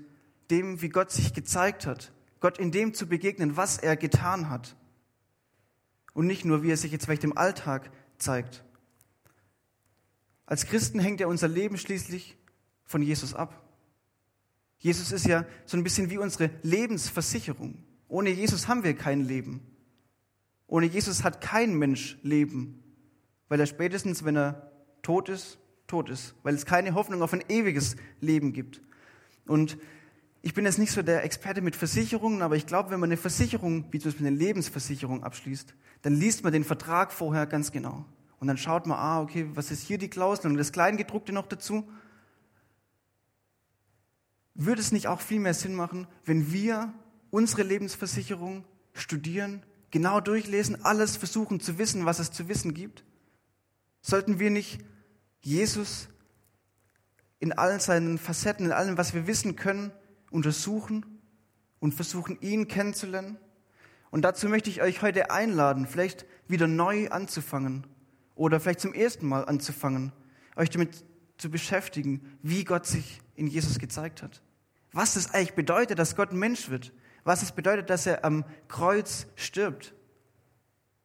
dem, 0.49 0.81
wie 0.81 0.89
Gott 0.89 1.11
sich 1.11 1.33
gezeigt 1.33 1.85
hat. 1.85 2.13
Gott 2.43 2.57
in 2.57 2.71
dem 2.71 2.93
zu 2.93 3.07
begegnen, 3.07 3.55
was 3.55 3.77
er 3.77 3.95
getan 3.95 4.49
hat. 4.49 4.75
Und 6.11 6.27
nicht 6.27 6.43
nur, 6.43 6.61
wie 6.61 6.71
er 6.71 6.75
sich 6.75 6.91
jetzt 6.91 7.05
vielleicht 7.05 7.23
im 7.23 7.37
Alltag 7.37 7.89
zeigt. 8.17 8.65
Als 10.45 10.65
Christen 10.65 10.99
hängt 10.99 11.21
ja 11.21 11.27
unser 11.27 11.47
Leben 11.47 11.77
schließlich 11.77 12.35
von 12.83 13.01
Jesus 13.01 13.33
ab. 13.33 13.63
Jesus 14.77 15.13
ist 15.13 15.25
ja 15.25 15.45
so 15.65 15.77
ein 15.77 15.85
bisschen 15.85 16.09
wie 16.09 16.17
unsere 16.17 16.49
Lebensversicherung. 16.63 17.81
Ohne 18.09 18.31
Jesus 18.31 18.67
haben 18.67 18.83
wir 18.83 18.93
kein 18.93 19.21
Leben. 19.21 19.65
Ohne 20.67 20.87
Jesus 20.87 21.23
hat 21.23 21.39
kein 21.39 21.75
Mensch 21.75 22.17
Leben, 22.23 22.83
weil 23.47 23.61
er 23.61 23.67
spätestens, 23.67 24.25
wenn 24.25 24.35
er 24.35 24.69
tot 25.01 25.29
ist, 25.29 25.59
tot 25.87 26.09
ist, 26.09 26.35
weil 26.43 26.55
es 26.55 26.65
keine 26.65 26.93
Hoffnung 26.93 27.21
auf 27.21 27.31
ein 27.31 27.45
ewiges 27.47 27.95
Leben 28.19 28.51
gibt. 28.51 28.81
Und 29.45 29.77
ich 30.43 30.53
bin 30.53 30.65
jetzt 30.65 30.77
nicht 30.77 30.91
so 30.91 31.01
der 31.01 31.23
Experte 31.23 31.61
mit 31.61 31.75
Versicherungen, 31.75 32.43
aber 32.43 32.55
ich 32.55 32.67
glaube, 32.67 32.91
wenn 32.91 32.99
man 32.99 33.07
eine 33.07 33.17
Versicherung, 33.17 33.85
wie 33.89 33.97
zum 33.97 34.11
Beispiel 34.11 34.27
eine 34.27 34.35
Lebensversicherung 34.35 35.23
abschließt, 35.23 35.73
dann 36.03 36.13
liest 36.13 36.43
man 36.43 36.53
den 36.53 36.63
Vertrag 36.63 37.11
vorher 37.11 37.47
ganz 37.47 37.71
genau. 37.71 38.05
Und 38.39 38.47
dann 38.47 38.57
schaut 38.57 38.85
man, 38.85 38.99
ah, 38.99 39.21
okay, 39.21 39.47
was 39.55 39.71
ist 39.71 39.81
hier 39.81 39.97
die 39.97 40.09
Klausel 40.09 40.51
und 40.51 40.57
das 40.57 40.71
Kleingedruckte 40.71 41.33
noch 41.33 41.47
dazu? 41.47 41.87
würde 44.55 44.81
es 44.81 44.91
nicht 44.91 45.07
auch 45.07 45.21
viel 45.21 45.39
mehr 45.39 45.53
Sinn 45.53 45.75
machen, 45.75 46.07
wenn 46.25 46.51
wir 46.51 46.93
unsere 47.31 47.63
Lebensversicherung 47.63 48.65
studieren, 48.93 49.63
genau 49.91 50.19
durchlesen, 50.19 50.83
alles 50.83 51.17
versuchen 51.17 51.59
zu 51.59 51.77
wissen, 51.77 52.05
was 52.05 52.19
es 52.19 52.31
zu 52.31 52.47
wissen 52.47 52.73
gibt? 52.73 53.03
Sollten 54.01 54.39
wir 54.39 54.51
nicht 54.51 54.79
Jesus 55.41 56.09
in 57.39 57.51
allen 57.51 57.79
seinen 57.79 58.17
Facetten, 58.17 58.67
in 58.67 58.71
allem, 58.71 58.97
was 58.97 59.13
wir 59.13 59.27
wissen 59.27 59.55
können, 59.55 59.91
untersuchen 60.33 61.21
und 61.79 61.93
versuchen, 61.93 62.37
ihn 62.41 62.67
kennenzulernen? 62.67 63.37
Und 64.11 64.23
dazu 64.23 64.49
möchte 64.49 64.69
ich 64.69 64.81
euch 64.81 65.01
heute 65.01 65.31
einladen, 65.31 65.87
vielleicht 65.87 66.25
wieder 66.47 66.67
neu 66.67 67.09
anzufangen 67.09 67.87
oder 68.35 68.59
vielleicht 68.59 68.81
zum 68.81 68.93
ersten 68.93 69.27
Mal 69.27 69.45
anzufangen, 69.45 70.11
euch 70.55 70.69
damit 70.69 71.03
zu 71.37 71.49
beschäftigen, 71.49 72.37
wie 72.41 72.63
Gott 72.63 72.85
sich 72.85 73.21
in 73.35 73.47
Jesus 73.47 73.79
gezeigt 73.79 74.21
hat. 74.21 74.41
Was 74.91 75.15
es 75.15 75.33
eigentlich 75.33 75.55
bedeutet, 75.55 75.97
dass 75.97 76.15
Gott 76.15 76.31
Mensch 76.31 76.69
wird. 76.69 76.93
Was 77.23 77.41
es 77.41 77.51
bedeutet, 77.51 77.89
dass 77.89 78.05
er 78.05 78.23
am 78.23 78.45
Kreuz 78.67 79.25
stirbt. 79.35 79.93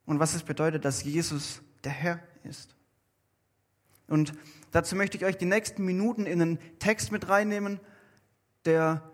Und 0.04 0.18
was 0.18 0.34
es 0.34 0.42
bedeutet, 0.42 0.84
dass 0.84 1.02
Jesus 1.02 1.62
der 1.84 1.92
Herr 1.92 2.20
ist. 2.44 2.76
Und 4.06 4.32
dazu 4.70 4.96
möchte 4.96 5.16
ich 5.16 5.24
euch 5.24 5.36
die 5.36 5.44
nächsten 5.44 5.84
Minuten 5.84 6.26
in 6.26 6.42
einen 6.42 6.78
Text 6.78 7.12
mit 7.12 7.28
reinnehmen, 7.28 7.80
der 8.64 9.10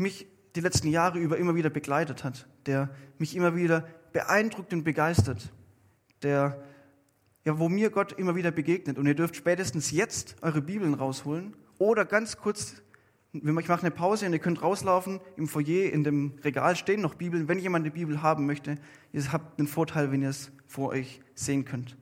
mich 0.00 0.26
die 0.56 0.60
letzten 0.60 0.88
Jahre 0.88 1.18
über 1.18 1.38
immer 1.38 1.54
wieder 1.54 1.70
begleitet 1.70 2.24
hat, 2.24 2.48
der 2.66 2.90
mich 3.18 3.36
immer 3.36 3.54
wieder 3.54 3.86
beeindruckt 4.12 4.72
und 4.72 4.82
begeistert, 4.82 5.52
der 6.22 6.60
ja, 7.44 7.58
wo 7.58 7.68
mir 7.68 7.90
Gott 7.90 8.12
immer 8.12 8.34
wieder 8.34 8.50
begegnet. 8.50 8.98
Und 8.98 9.06
ihr 9.06 9.14
dürft 9.14 9.36
spätestens 9.36 9.90
jetzt 9.90 10.36
eure 10.42 10.60
Bibeln 10.60 10.94
rausholen 10.94 11.56
oder 11.78 12.04
ganz 12.04 12.36
kurz, 12.36 12.82
ich 13.32 13.42
mache 13.42 13.80
eine 13.80 13.90
Pause 13.90 14.26
und 14.26 14.32
ihr 14.32 14.40
könnt 14.40 14.60
rauslaufen. 14.60 15.20
Im 15.36 15.46
Foyer, 15.46 15.92
in 15.92 16.02
dem 16.04 16.34
Regal 16.42 16.74
stehen 16.74 17.00
noch 17.00 17.14
Bibeln. 17.14 17.48
Wenn 17.48 17.58
jemand 17.58 17.84
eine 17.84 17.94
Bibel 17.94 18.22
haben 18.22 18.44
möchte, 18.44 18.76
ihr 19.12 19.32
habt 19.32 19.58
den 19.58 19.68
Vorteil, 19.68 20.10
wenn 20.10 20.22
ihr 20.22 20.30
es 20.30 20.50
vor 20.66 20.88
euch 20.88 21.20
sehen 21.34 21.64
könnt. 21.64 21.96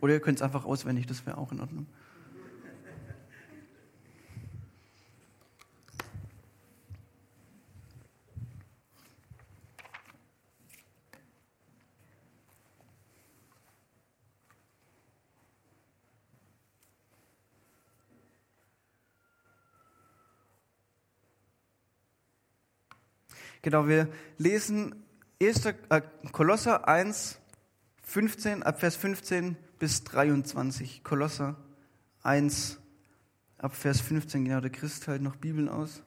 Oder 0.00 0.14
ihr 0.14 0.20
könnt 0.20 0.38
es 0.38 0.42
einfach 0.42 0.64
auswendig, 0.64 1.06
das 1.06 1.26
wäre 1.26 1.38
auch 1.38 1.52
in 1.52 1.60
Ordnung. 1.60 1.86
Genau, 23.64 23.88
wir 23.88 24.08
lesen 24.36 24.94
1. 25.40 25.64
Äh, 25.64 26.02
Kolosser 26.32 26.86
1, 26.86 27.40
15, 28.02 28.62
ab 28.62 28.78
Vers 28.78 28.94
15 28.96 29.56
bis 29.78 30.04
23. 30.04 31.02
Kolosser 31.04 31.56
1, 32.22 32.78
ab 33.58 33.74
Vers 33.74 34.00
15, 34.00 34.44
genau, 34.44 34.60
der 34.60 34.70
Christ 34.70 35.08
halt 35.08 35.22
noch 35.22 35.36
Bibeln 35.36 35.68
aus. 35.68 36.02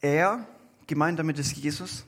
Er, 0.00 0.46
gemeint 0.86 1.18
damit 1.18 1.38
ist 1.38 1.52
Jesus, 1.52 2.04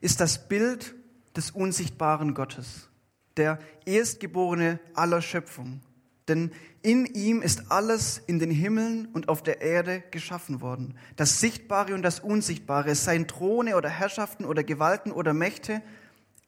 ist 0.00 0.20
das 0.20 0.48
Bild 0.48 0.94
des 1.36 1.52
unsichtbaren 1.52 2.34
Gottes 2.34 2.88
der 3.36 3.58
Erstgeborene 3.84 4.80
aller 4.94 5.22
Schöpfung. 5.22 5.80
Denn 6.28 6.50
in 6.82 7.06
ihm 7.06 7.40
ist 7.42 7.70
alles 7.70 8.18
in 8.26 8.38
den 8.38 8.50
Himmeln 8.50 9.06
und 9.12 9.28
auf 9.28 9.42
der 9.42 9.60
Erde 9.60 10.02
geschaffen 10.10 10.60
worden. 10.60 10.96
Das 11.14 11.40
Sichtbare 11.40 11.94
und 11.94 12.02
das 12.02 12.20
Unsichtbare, 12.20 12.94
sein 12.94 13.28
Throne 13.28 13.76
oder 13.76 13.88
Herrschaften 13.88 14.44
oder 14.44 14.64
Gewalten 14.64 15.12
oder 15.12 15.34
Mächte, 15.34 15.82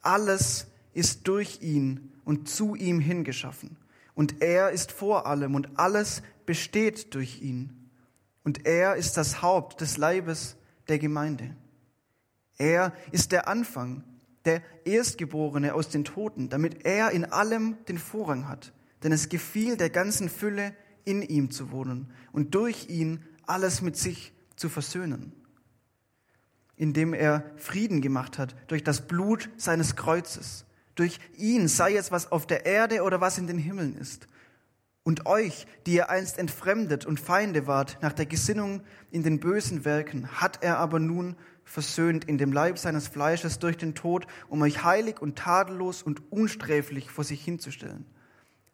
alles 0.03 0.67
ist 0.95 1.29
durch 1.29 1.61
ihn 1.63 2.13
und 2.25 2.49
zu 2.49 2.75
ihm 2.75 3.01
hingeschaffen. 3.01 3.77
Und 4.15 4.43
er 4.43 4.71
ist 4.71 4.91
vor 4.91 5.27
allem 5.27 5.55
und 5.55 5.79
alles 5.79 6.23
besteht 6.45 7.15
durch 7.15 7.41
ihn. 7.41 7.91
Und 8.43 8.67
er 8.67 8.97
ist 8.97 9.17
das 9.17 9.43
Haupt 9.43 9.81
des 9.81 9.97
Leibes 9.97 10.57
der 10.89 10.99
Gemeinde. 10.99 11.55
Er 12.57 12.93
ist 13.13 13.31
der 13.31 13.47
Anfang, 13.47 14.03
der 14.45 14.63
Erstgeborene 14.85 15.75
aus 15.75 15.89
den 15.89 16.05
Toten, 16.05 16.49
damit 16.49 16.85
er 16.85 17.11
in 17.11 17.27
allem 17.27 17.77
den 17.87 17.99
Vorrang 17.99 18.49
hat. 18.49 18.73
Denn 19.03 19.13
es 19.13 19.29
gefiel 19.29 19.77
der 19.77 19.91
ganzen 19.91 20.29
Fülle, 20.29 20.75
in 21.05 21.23
ihm 21.23 21.51
zu 21.51 21.71
wohnen 21.71 22.11
und 22.33 22.55
durch 22.55 22.91
ihn 22.91 23.25
alles 23.47 23.81
mit 23.81 23.97
sich 23.97 24.35
zu 24.57 24.69
versöhnen, 24.69 25.33
indem 26.77 27.15
er 27.15 27.51
Frieden 27.57 28.03
gemacht 28.03 28.39
hat 28.39 28.55
durch 28.67 28.85
das 28.85 29.07
Blut 29.07 29.49
seines 29.57 29.97
Kreuzes. 29.97 30.67
Durch 30.97 31.19
ihn 31.37 31.69
sei 31.69 31.95
es, 31.95 32.11
was 32.11 32.31
auf 32.31 32.47
der 32.47 32.67
Erde 32.67 33.03
oder 33.03 33.21
was 33.21 33.39
in 33.39 33.47
den 33.47 33.57
Himmeln 33.57 33.97
ist. 33.97 34.27
Und 35.03 35.25
euch, 35.25 35.67
die 35.87 35.95
ihr 35.95 36.11
einst 36.11 36.37
entfremdet 36.37 37.07
und 37.07 37.19
Feinde 37.19 37.67
wart 37.67 37.97
nach 38.03 38.13
der 38.13 38.27
Gesinnung 38.27 38.83
in 39.11 39.23
den 39.23 39.41
bösen 39.41 39.87
Werken, 39.87 40.29
hat 40.29 40.63
er 40.63 40.77
aber 40.77 40.99
nun 40.99 41.37
versöhnt 41.65 42.27
in 42.27 42.37
dem 42.37 42.53
Leib 42.53 42.79
seines 42.79 43.09
Fleisches 43.09 43.59
durch 43.59 43.79
den 43.79 43.95
Tod, 43.95 44.27
um 44.49 44.61
euch 44.61 44.85
heilig 44.85 45.23
und 45.23 45.39
tadellos 45.39 46.03
und 46.03 46.31
unsträflich 46.31 47.11
vor 47.11 47.25
sich 47.25 47.43
hinzustellen, 47.43 48.05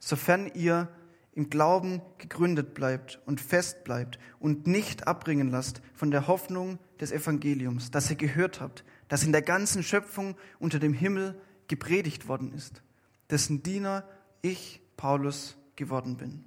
sofern 0.04 0.50
ihr 0.54 0.88
im 1.32 1.48
Glauben 1.48 2.02
gegründet 2.18 2.74
bleibt 2.74 3.20
und 3.24 3.40
fest 3.40 3.84
bleibt 3.84 4.18
und 4.38 4.66
nicht 4.66 5.08
abbringen 5.08 5.50
lasst 5.50 5.80
von 5.94 6.10
der 6.10 6.28
Hoffnung 6.28 6.78
des 7.00 7.10
Evangeliums, 7.10 7.90
das 7.90 8.10
ihr 8.10 8.16
gehört 8.16 8.60
habt, 8.60 8.84
das 9.08 9.24
in 9.24 9.32
der 9.32 9.42
ganzen 9.42 9.82
Schöpfung 9.82 10.36
unter 10.58 10.78
dem 10.78 10.92
Himmel 10.92 11.40
gepredigt 11.68 12.28
worden 12.28 12.52
ist, 12.52 12.82
dessen 13.30 13.62
Diener 13.62 14.06
ich, 14.42 14.82
Paulus, 14.96 15.56
geworden 15.74 16.18
bin. 16.18 16.44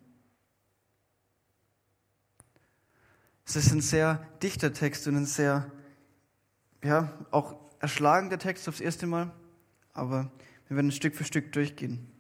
Es 3.46 3.56
ist 3.56 3.72
ein 3.72 3.82
sehr 3.82 4.26
dichter 4.44 4.72
Text 4.72 5.08
und 5.08 5.16
ein 5.16 5.26
sehr 5.26 5.72
ja, 6.84 7.12
auch 7.32 7.56
erschlagen, 7.80 8.30
der 8.30 8.40
Text 8.40 8.70
aufs 8.70 8.82
erste 8.82 9.08
Mal, 9.08 9.32
aber 9.94 10.32
wir 10.68 10.78
werden 10.78 10.92
Stück 10.92 11.16
für 11.16 11.24
Stück 11.24 11.52
durchgehen. 11.54 12.12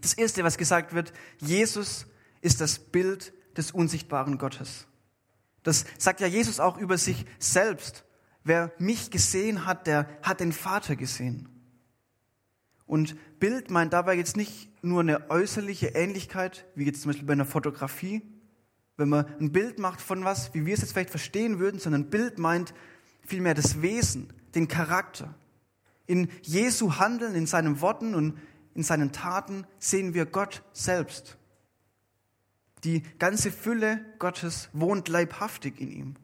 Das 0.00 0.14
erste, 0.14 0.44
was 0.44 0.58
gesagt 0.58 0.94
wird, 0.94 1.12
Jesus 1.38 2.06
ist 2.40 2.60
das 2.60 2.78
Bild 2.78 3.32
des 3.56 3.70
unsichtbaren 3.70 4.38
Gottes. 4.38 4.86
Das 5.62 5.84
sagt 5.98 6.20
ja 6.20 6.26
Jesus 6.26 6.60
auch 6.60 6.78
über 6.78 6.98
sich 6.98 7.24
selbst. 7.38 8.04
Wer 8.44 8.72
mich 8.78 9.10
gesehen 9.10 9.66
hat, 9.66 9.86
der 9.86 10.08
hat 10.22 10.40
den 10.40 10.52
Vater 10.52 10.94
gesehen. 10.94 11.48
Und 12.86 13.16
Bild 13.40 13.70
meint 13.70 13.92
dabei 13.92 14.14
jetzt 14.14 14.36
nicht 14.36 14.70
nur 14.84 15.00
eine 15.00 15.28
äußerliche 15.30 15.88
Ähnlichkeit, 15.88 16.66
wie 16.76 16.84
jetzt 16.84 17.02
zum 17.02 17.10
Beispiel 17.10 17.26
bei 17.26 17.32
einer 17.32 17.44
Fotografie, 17.44 18.22
wenn 18.96 19.08
man 19.08 19.26
ein 19.40 19.50
Bild 19.50 19.78
macht 19.78 20.00
von 20.00 20.24
was, 20.24 20.54
wie 20.54 20.64
wir 20.64 20.74
es 20.74 20.80
jetzt 20.80 20.92
vielleicht 20.92 21.10
verstehen 21.10 21.58
würden, 21.58 21.80
sondern 21.80 22.08
Bild 22.08 22.38
meint 22.38 22.72
vielmehr 23.26 23.54
das 23.54 23.82
Wesen, 23.82 24.32
den 24.54 24.68
Charakter. 24.68 25.34
In 26.06 26.28
Jesu 26.42 26.94
Handeln, 26.98 27.34
in 27.34 27.46
seinen 27.46 27.80
Worten 27.80 28.14
und 28.14 28.38
in 28.76 28.82
seinen 28.82 29.10
Taten 29.10 29.66
sehen 29.78 30.12
wir 30.12 30.26
Gott 30.26 30.62
selbst. 30.72 31.38
Die 32.84 33.02
ganze 33.18 33.50
Fülle 33.50 34.04
Gottes 34.18 34.68
wohnt 34.74 35.08
leibhaftig 35.08 35.80
in 35.80 35.90
ihm. 35.90 36.14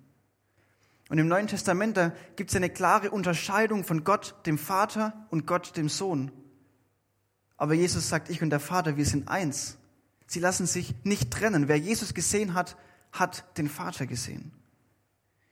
Und 1.08 1.18
im 1.18 1.28
Neuen 1.28 1.46
Testament, 1.46 1.98
gibt 2.36 2.50
es 2.50 2.56
eine 2.56 2.70
klare 2.70 3.10
Unterscheidung 3.10 3.84
von 3.84 4.04
Gott, 4.04 4.34
dem 4.46 4.58
Vater 4.58 5.26
und 5.30 5.46
Gott, 5.46 5.76
dem 5.76 5.88
Sohn. 5.88 6.30
Aber 7.56 7.74
Jesus 7.74 8.08
sagt, 8.08 8.28
ich 8.28 8.42
und 8.42 8.50
der 8.50 8.60
Vater, 8.60 8.96
wir 8.96 9.06
sind 9.06 9.28
eins. 9.28 9.78
Sie 10.26 10.40
lassen 10.40 10.66
sich 10.66 10.94
nicht 11.04 11.30
trennen. 11.30 11.68
Wer 11.68 11.78
Jesus 11.78 12.14
gesehen 12.14 12.54
hat, 12.54 12.76
hat 13.12 13.58
den 13.58 13.68
Vater 13.68 14.06
gesehen. 14.06 14.52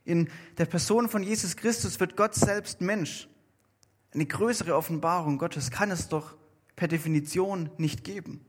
In 0.05 0.29
der 0.59 0.67
Person 0.67 1.09
von 1.09 1.23
Jesus 1.23 1.57
Christus 1.57 1.99
wird 2.01 2.17
Gott 2.17 2.35
selbst 2.35 2.81
Mensch. 2.81 3.29
Eine 4.13 4.27
größere 4.27 4.75
Offenbarung 4.75 5.39
Gottes 5.39 5.71
kann 5.71 5.91
es 5.91 6.09
doch 6.09 6.37
per 6.81 6.89
Definition 6.89 7.69
nicht 7.77 8.05
geben. 8.05 8.41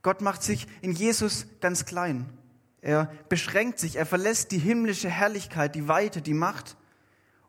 Gott 0.00 0.22
macht 0.22 0.42
sich 0.42 0.66
in 0.80 0.92
Jesus 0.92 1.46
ganz 1.60 1.84
klein. 1.84 2.24
Er 2.80 3.12
beschränkt 3.28 3.78
sich, 3.78 3.96
er 3.96 4.06
verlässt 4.06 4.50
die 4.50 4.58
himmlische 4.58 5.10
Herrlichkeit, 5.10 5.74
die 5.74 5.88
Weite, 5.88 6.22
die 6.22 6.32
Macht, 6.32 6.78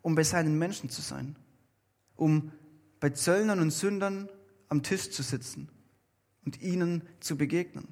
um 0.01 0.15
bei 0.15 0.23
seinen 0.23 0.59
Menschen 0.59 0.89
zu 0.89 1.01
sein, 1.01 1.37
um 2.17 2.51
bei 2.99 3.09
Zöllnern 3.11 3.61
und 3.61 3.71
Sündern 3.71 4.27
am 4.67 4.83
Tisch 4.83 5.09
zu 5.11 5.23
sitzen 5.23 5.69
und 6.43 6.61
ihnen 6.61 7.07
zu 7.21 7.37
begegnen. 7.37 7.87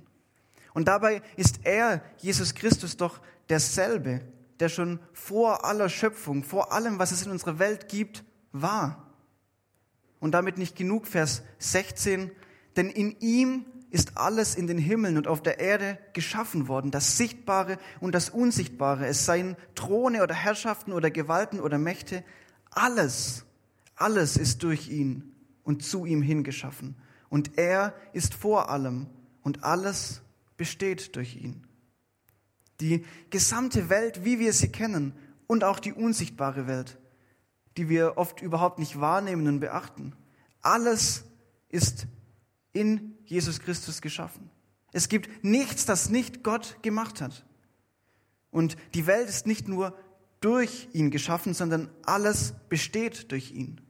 Und 0.74 0.90
dabei 0.90 1.22
ist 1.38 1.62
er, 1.64 2.04
Jesus 2.18 2.54
Christus, 2.54 2.98
doch 2.98 3.22
derselbe, 3.48 4.20
der 4.60 4.68
schon 4.68 5.00
vor 5.14 5.64
aller 5.64 5.88
Schöpfung, 5.88 6.44
vor 6.44 6.74
allem, 6.74 7.00
was 7.00 7.14
es 7.14 7.26
in 7.26 7.32
unserer 7.32 7.60
Welt 7.60 7.88
gibt, 7.88 8.26
war. 8.52 9.03
Und 10.24 10.32
damit 10.32 10.58
nicht 10.58 10.78
genug, 10.78 11.06
Vers 11.06 11.44
16, 11.60 12.32
denn 12.78 12.90
in 12.90 13.20
ihm 13.20 13.66
ist 13.90 14.18
alles 14.18 14.56
in 14.56 14.68
den 14.68 14.78
Himmeln 14.78 15.18
und 15.18 15.28
auf 15.28 15.44
der 15.44 15.60
Erde 15.60 15.98
geschaffen 16.14 16.70
worden, 16.70 16.92
das 16.92 17.18
Sichtbare 17.18 17.78
und 18.00 18.16
das 18.16 18.30
Unsichtbare, 18.30 19.06
es 19.06 19.26
seien 19.26 19.58
Throne 19.76 20.24
oder 20.24 20.34
Herrschaften 20.34 20.94
oder 20.94 21.12
Gewalten 21.12 21.60
oder 21.60 21.78
Mächte, 21.78 22.24
alles, 22.72 23.44
alles 23.98 24.38
ist 24.38 24.64
durch 24.64 24.88
ihn 24.88 25.36
und 25.66 25.84
zu 25.84 26.06
ihm 26.06 26.22
hingeschaffen. 26.22 26.96
Und 27.28 27.58
er 27.58 27.94
ist 28.14 28.34
vor 28.34 28.70
allem 28.70 29.08
und 29.42 29.66
alles 29.66 30.22
besteht 30.56 31.18
durch 31.18 31.36
ihn. 31.36 31.68
Die 32.80 33.04
gesamte 33.30 33.90
Welt, 33.90 34.24
wie 34.24 34.40
wir 34.40 34.54
sie 34.54 34.70
kennen, 34.70 35.12
und 35.48 35.66
auch 35.66 35.82
die 35.82 35.92
unsichtbare 35.92 36.66
Welt, 36.66 36.98
die 37.78 37.90
wir 37.90 38.18
oft 38.18 38.42
überhaupt 38.42 38.80
nicht 38.80 39.00
wahrnehmen 39.00 39.48
und 39.48 39.60
beachten. 39.60 40.14
Alles 40.62 41.26
ist 41.70 42.08
in 42.72 43.16
Jesus 43.26 43.60
Christus 43.60 44.02
geschaffen. 44.02 44.50
Es 44.92 45.10
gibt 45.10 45.44
nichts, 45.44 45.86
das 45.86 46.10
nicht 46.10 46.44
Gott 46.44 46.78
gemacht 46.84 47.20
hat. 47.22 47.46
Und 48.52 48.78
die 48.94 49.08
Welt 49.08 49.28
ist 49.28 49.48
nicht 49.48 49.68
nur 49.68 49.98
durch 50.40 50.88
ihn 50.94 51.10
geschaffen, 51.10 51.54
sondern 51.54 51.90
alles 52.06 52.54
besteht 52.70 53.32
durch 53.32 53.52
ihn. 53.52 53.82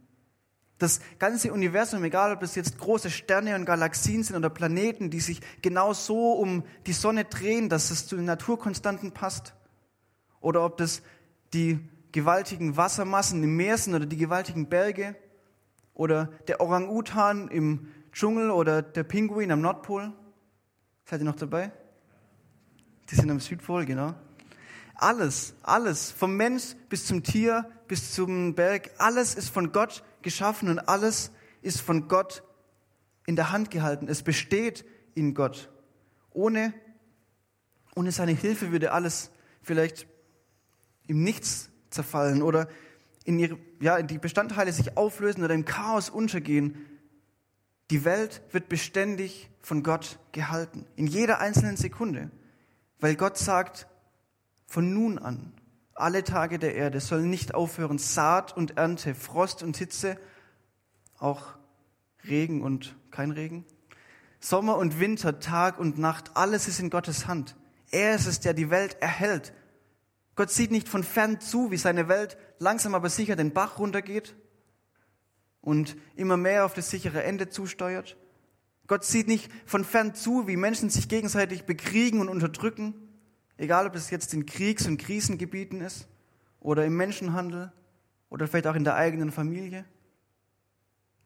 Das 0.78 1.02
ganze 1.20 1.52
Universum, 1.52 2.04
egal 2.04 2.34
ob 2.34 2.40
das 2.40 2.56
jetzt 2.56 2.78
große 2.78 3.10
Sterne 3.10 3.56
und 3.56 3.66
Galaxien 3.66 4.24
sind 4.24 4.36
oder 4.36 4.50
Planeten, 4.50 5.10
die 5.10 5.20
sich 5.20 5.42
genau 5.62 5.94
so 5.94 6.34
um 6.34 6.63
die 6.86 6.94
Sonne 6.94 7.25
drehen, 7.25 7.70
dass 7.70 7.92
es 7.92 8.08
zu 8.08 8.16
den 8.16 8.25
Naturkonstanten 8.25 9.12
passt, 9.12 9.54
oder 10.42 10.66
ob 10.66 10.78
das 10.78 11.02
die 11.54 11.80
gewaltigen 12.13 12.77
Wassermassen 12.77 13.43
im 13.43 13.58
Meer 13.58 13.77
sind 13.77 13.93
oder 13.93 14.05
die 14.05 14.17
gewaltigen 14.17 14.70
Berge, 14.70 15.15
oder 15.93 16.27
der 16.48 16.60
Orang-Utan 16.62 17.48
im 17.50 17.91
Dschungel 18.12 18.51
oder 18.51 18.82
der 18.82 19.03
Pinguin 19.03 19.51
am 19.51 19.62
Nordpol. 19.62 20.13
Seid 21.05 21.22
ihr 21.22 21.25
noch 21.25 21.36
dabei? 21.36 21.72
Die 23.10 23.15
sind 23.15 23.29
am 23.29 23.39
Südpol, 23.39 23.86
genau. 23.86 24.15
Alles, 24.96 25.55
alles, 25.63 26.12
vom 26.12 26.38
Mensch 26.38 26.75
bis 26.89 27.05
zum 27.05 27.24
Tier, 27.24 27.70
bis 27.88 28.13
zum 28.13 28.55
Berg, 28.55 28.91
alles 28.98 29.36
ist 29.36 29.50
von 29.50 29.72
Gott 29.72 30.03
geschaffen 30.22 30.70
und 30.70 30.79
alles 30.79 31.32
ist 31.62 31.82
von 31.82 32.08
Gott 32.08 32.43
in 33.25 33.36
der 33.36 33.51
Hand 33.51 33.72
gehalten. 33.72 34.08
Es 34.08 34.24
besteht 34.24 34.86
in 35.15 35.34
Gott. 35.34 35.70
Ohne, 36.32 36.74
ohne 37.96 38.12
seine 38.12 38.32
Hilfe 38.32 38.72
würde 38.72 38.91
alles 38.91 39.32
vielleicht 39.62 40.08
im 41.08 41.24
Nichts 41.24 41.70
zerfallen 41.94 42.42
oder 42.42 42.68
in 43.24 43.40
ihre, 43.40 43.58
ja, 43.80 44.02
die 44.02 44.18
Bestandteile 44.18 44.74
sich 44.74 44.98
auflösen 44.98 45.44
oder 45.44 45.54
im 45.54 45.66
Chaos 45.66 46.10
untergehen. 46.10 46.86
Die 47.90 48.06
Welt 48.06 48.42
wird 48.52 48.70
beständig 48.70 49.50
von 49.62 49.84
Gott 49.84 50.20
gehalten, 50.32 50.86
in 50.96 51.08
jeder 51.08 51.40
einzelnen 51.40 51.78
Sekunde, 51.78 52.32
weil 53.00 53.16
Gott 53.16 53.38
sagt, 53.38 53.88
von 54.68 54.94
nun 54.94 55.20
an, 55.20 55.54
alle 55.94 56.24
Tage 56.24 56.60
der 56.60 56.76
Erde 56.76 57.00
sollen 57.00 57.30
nicht 57.30 57.54
aufhören, 57.54 57.98
Saat 57.98 58.58
und 58.58 58.78
Ernte, 58.78 59.14
Frost 59.16 59.64
und 59.64 59.78
Hitze, 59.78 60.18
auch 61.20 61.54
Regen 62.28 62.62
und 62.62 62.96
kein 63.12 63.32
Regen, 63.32 63.66
Sommer 64.40 64.78
und 64.78 65.00
Winter, 65.00 65.40
Tag 65.40 65.80
und 65.80 65.98
Nacht, 65.98 66.32
alles 66.34 66.68
ist 66.68 66.80
in 66.80 66.90
Gottes 66.90 67.28
Hand. 67.28 67.56
Er 67.92 68.16
ist 68.16 68.25
es, 68.25 68.40
der 68.40 68.53
die 68.53 68.70
Welt 68.70 68.98
erhält. 69.00 69.53
Gott 70.35 70.50
sieht 70.50 70.72
nicht 70.72 70.89
von 70.89 71.03
fern 71.03 71.39
zu, 71.39 71.72
wie 71.72 71.77
seine 71.77 72.07
Welt 72.07 72.37
langsam 72.59 72.96
aber 72.96 73.09
sicher 73.09 73.35
den 73.35 73.53
Bach 73.53 73.77
runtergeht 73.79 74.35
und 75.61 75.96
immer 76.15 76.37
mehr 76.37 76.65
auf 76.65 76.74
das 76.74 76.89
sichere 76.89 77.24
Ende 77.24 77.50
zusteuert. 77.50 78.17
Gott 78.87 79.05
sieht 79.05 79.27
nicht 79.27 79.50
von 79.65 79.85
fern 79.85 80.13
zu, 80.13 80.48
wie 80.48 80.57
Menschen 80.57 80.89
sich 80.89 81.07
gegenseitig 81.07 81.63
bekriegen 81.63 82.19
und 82.19 82.29
unterdrücken. 82.29 82.93
Egal, 83.57 83.87
ob 83.87 83.96
es 83.96 84.09
jetzt 84.09 84.33
in 84.33 84.46
Kriegs- 84.46 84.87
und 84.87 84.98
Krisengebieten 84.98 85.81
ist 85.81 86.07
oder 86.59 86.85
im 86.85 86.98
Menschenhandel 86.98 87.72
oder 88.29 88.48
vielleicht 88.48 88.67
auch 88.67 88.75
in 88.75 88.83
der 88.83 88.96
eigenen 88.96 89.31
Familie. 89.31 89.85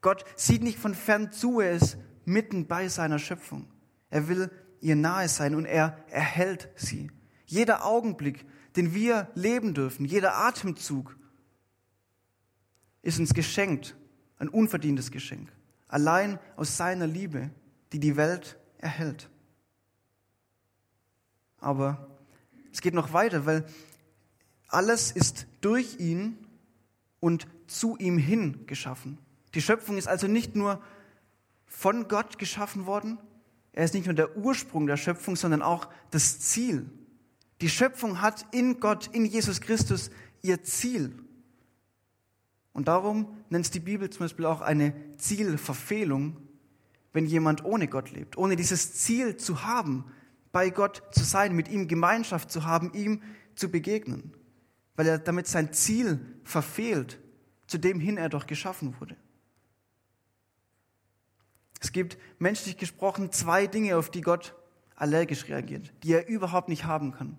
Gott 0.01 0.23
sieht 0.35 0.61
nicht 0.61 0.77
von 0.77 0.93
fern 0.93 1.31
zu, 1.31 1.59
er 1.59 1.71
ist 1.71 1.97
mitten 2.25 2.67
bei 2.67 2.89
seiner 2.89 3.17
Schöpfung. 3.17 3.67
Er 4.09 4.27
will 4.27 4.51
ihr 4.81 4.95
nahe 4.95 5.27
sein 5.27 5.55
und 5.55 5.65
er 5.65 5.97
erhält 6.09 6.69
sie. 6.75 7.09
Jeder 7.45 7.85
Augenblick, 7.85 8.45
den 8.77 8.93
wir 8.93 9.29
leben 9.35 9.73
dürfen, 9.73 10.05
jeder 10.05 10.37
Atemzug 10.37 11.17
ist 13.01 13.19
uns 13.19 13.33
geschenkt, 13.33 13.95
ein 14.37 14.49
unverdientes 14.49 15.11
Geschenk, 15.11 15.51
allein 15.87 16.39
aus 16.55 16.77
seiner 16.77 17.07
Liebe, 17.07 17.49
die 17.91 17.99
die 17.99 18.15
Welt 18.15 18.57
erhält. 18.77 19.29
Aber 21.59 22.07
es 22.71 22.81
geht 22.81 22.93
noch 22.93 23.13
weiter, 23.13 23.45
weil 23.45 23.65
alles 24.67 25.11
ist 25.11 25.47
durch 25.61 25.99
ihn 25.99 26.37
und 27.19 27.47
zu 27.65 27.97
ihm 27.97 28.17
hin 28.17 28.65
geschaffen. 28.67 29.17
Die 29.53 29.61
Schöpfung 29.61 29.97
ist 29.97 30.07
also 30.07 30.27
nicht 30.27 30.55
nur 30.55 30.81
von 31.65 32.07
Gott 32.07 32.37
geschaffen 32.37 32.85
worden, 32.85 33.17
er 33.73 33.85
ist 33.85 33.93
nicht 33.93 34.05
nur 34.05 34.15
der 34.15 34.35
Ursprung 34.35 34.87
der 34.87 34.97
Schöpfung, 34.97 35.35
sondern 35.35 35.61
auch 35.61 35.87
das 36.09 36.39
Ziel. 36.39 36.89
Die 37.61 37.69
Schöpfung 37.69 38.21
hat 38.21 38.45
in 38.51 38.79
Gott, 38.79 39.09
in 39.13 39.25
Jesus 39.25 39.61
Christus 39.61 40.11
ihr 40.41 40.63
Ziel. 40.63 41.17
Und 42.73 42.87
darum 42.87 43.35
nennt 43.49 43.65
es 43.65 43.71
die 43.71 43.79
Bibel 43.79 44.09
zum 44.09 44.25
Beispiel 44.25 44.45
auch 44.45 44.61
eine 44.61 44.93
Zielverfehlung, 45.17 46.37
wenn 47.13 47.25
jemand 47.25 47.65
ohne 47.65 47.87
Gott 47.87 48.11
lebt, 48.11 48.37
ohne 48.37 48.55
dieses 48.55 48.93
Ziel 48.93 49.37
zu 49.37 49.63
haben, 49.63 50.05
bei 50.51 50.69
Gott 50.69 51.01
zu 51.11 51.23
sein, 51.23 51.55
mit 51.55 51.67
ihm 51.67 51.87
Gemeinschaft 51.87 52.51
zu 52.51 52.65
haben, 52.65 52.93
ihm 52.93 53.23
zu 53.55 53.69
begegnen, 53.69 54.33
weil 54.95 55.07
er 55.07 55.17
damit 55.17 55.47
sein 55.47 55.73
Ziel 55.73 56.23
verfehlt, 56.43 57.19
zu 57.65 57.79
dem 57.79 57.99
hin 57.99 58.17
er 58.17 58.29
doch 58.29 58.45
geschaffen 58.45 58.95
wurde. 58.99 59.17
Es 61.81 61.91
gibt 61.91 62.17
menschlich 62.39 62.77
gesprochen 62.77 63.31
zwei 63.31 63.67
Dinge, 63.67 63.97
auf 63.97 64.11
die 64.11 64.21
Gott 64.21 64.55
allergisch 64.95 65.47
reagiert, 65.47 65.93
die 66.03 66.13
er 66.13 66.27
überhaupt 66.27 66.69
nicht 66.69 66.85
haben 66.85 67.11
kann. 67.11 67.37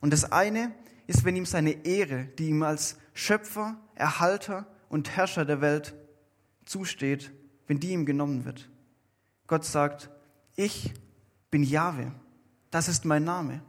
Und 0.00 0.12
das 0.12 0.30
eine 0.32 0.74
ist, 1.06 1.24
wenn 1.24 1.36
ihm 1.36 1.46
seine 1.46 1.84
Ehre, 1.84 2.24
die 2.38 2.48
ihm 2.48 2.62
als 2.62 2.98
Schöpfer, 3.12 3.76
Erhalter 3.94 4.66
und 4.88 5.10
Herrscher 5.16 5.44
der 5.44 5.60
Welt 5.60 5.94
zusteht, 6.64 7.32
wenn 7.66 7.80
die 7.80 7.90
ihm 7.90 8.06
genommen 8.06 8.44
wird. 8.44 8.70
Gott 9.46 9.64
sagt, 9.64 10.10
ich 10.56 10.92
bin 11.50 11.62
Jahwe, 11.62 12.12
das 12.70 12.88
ist 12.88 13.04
mein 13.04 13.24
Name. 13.24 13.62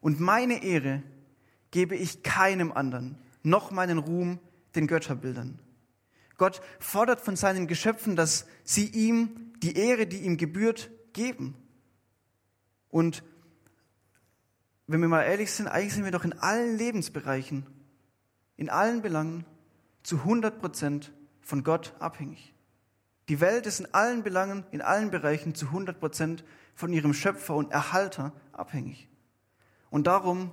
Und 0.00 0.20
meine 0.20 0.62
Ehre 0.62 1.02
gebe 1.70 1.96
ich 1.96 2.22
keinem 2.22 2.72
anderen, 2.72 3.18
noch 3.42 3.70
meinen 3.70 3.98
Ruhm 3.98 4.38
den 4.74 4.86
Götterbildern. 4.86 5.58
Gott 6.36 6.62
fordert 6.78 7.20
von 7.20 7.36
seinen 7.36 7.66
Geschöpfen, 7.66 8.16
dass 8.16 8.46
sie 8.64 8.86
ihm 8.86 9.52
die 9.62 9.76
Ehre, 9.76 10.06
die 10.06 10.18
ihm 10.18 10.36
gebührt, 10.36 10.90
geben. 11.12 11.54
Und 12.88 13.22
wenn 14.90 15.00
wir 15.00 15.08
mal 15.08 15.22
ehrlich 15.22 15.52
sind, 15.52 15.68
eigentlich 15.68 15.94
sind 15.94 16.04
wir 16.04 16.10
doch 16.10 16.24
in 16.24 16.32
allen 16.32 16.76
Lebensbereichen, 16.76 17.64
in 18.56 18.68
allen 18.68 19.02
Belangen 19.02 19.44
zu 20.02 20.16
100 20.16 20.60
Prozent 20.60 21.12
von 21.40 21.62
Gott 21.62 21.94
abhängig. 22.00 22.52
Die 23.28 23.40
Welt 23.40 23.66
ist 23.66 23.78
in 23.78 23.94
allen 23.94 24.24
Belangen, 24.24 24.64
in 24.72 24.82
allen 24.82 25.12
Bereichen 25.12 25.54
zu 25.54 25.66
100 25.66 26.00
Prozent 26.00 26.44
von 26.74 26.92
ihrem 26.92 27.14
Schöpfer 27.14 27.54
und 27.54 27.70
Erhalter 27.70 28.32
abhängig. 28.50 29.08
Und 29.90 30.08
darum 30.08 30.50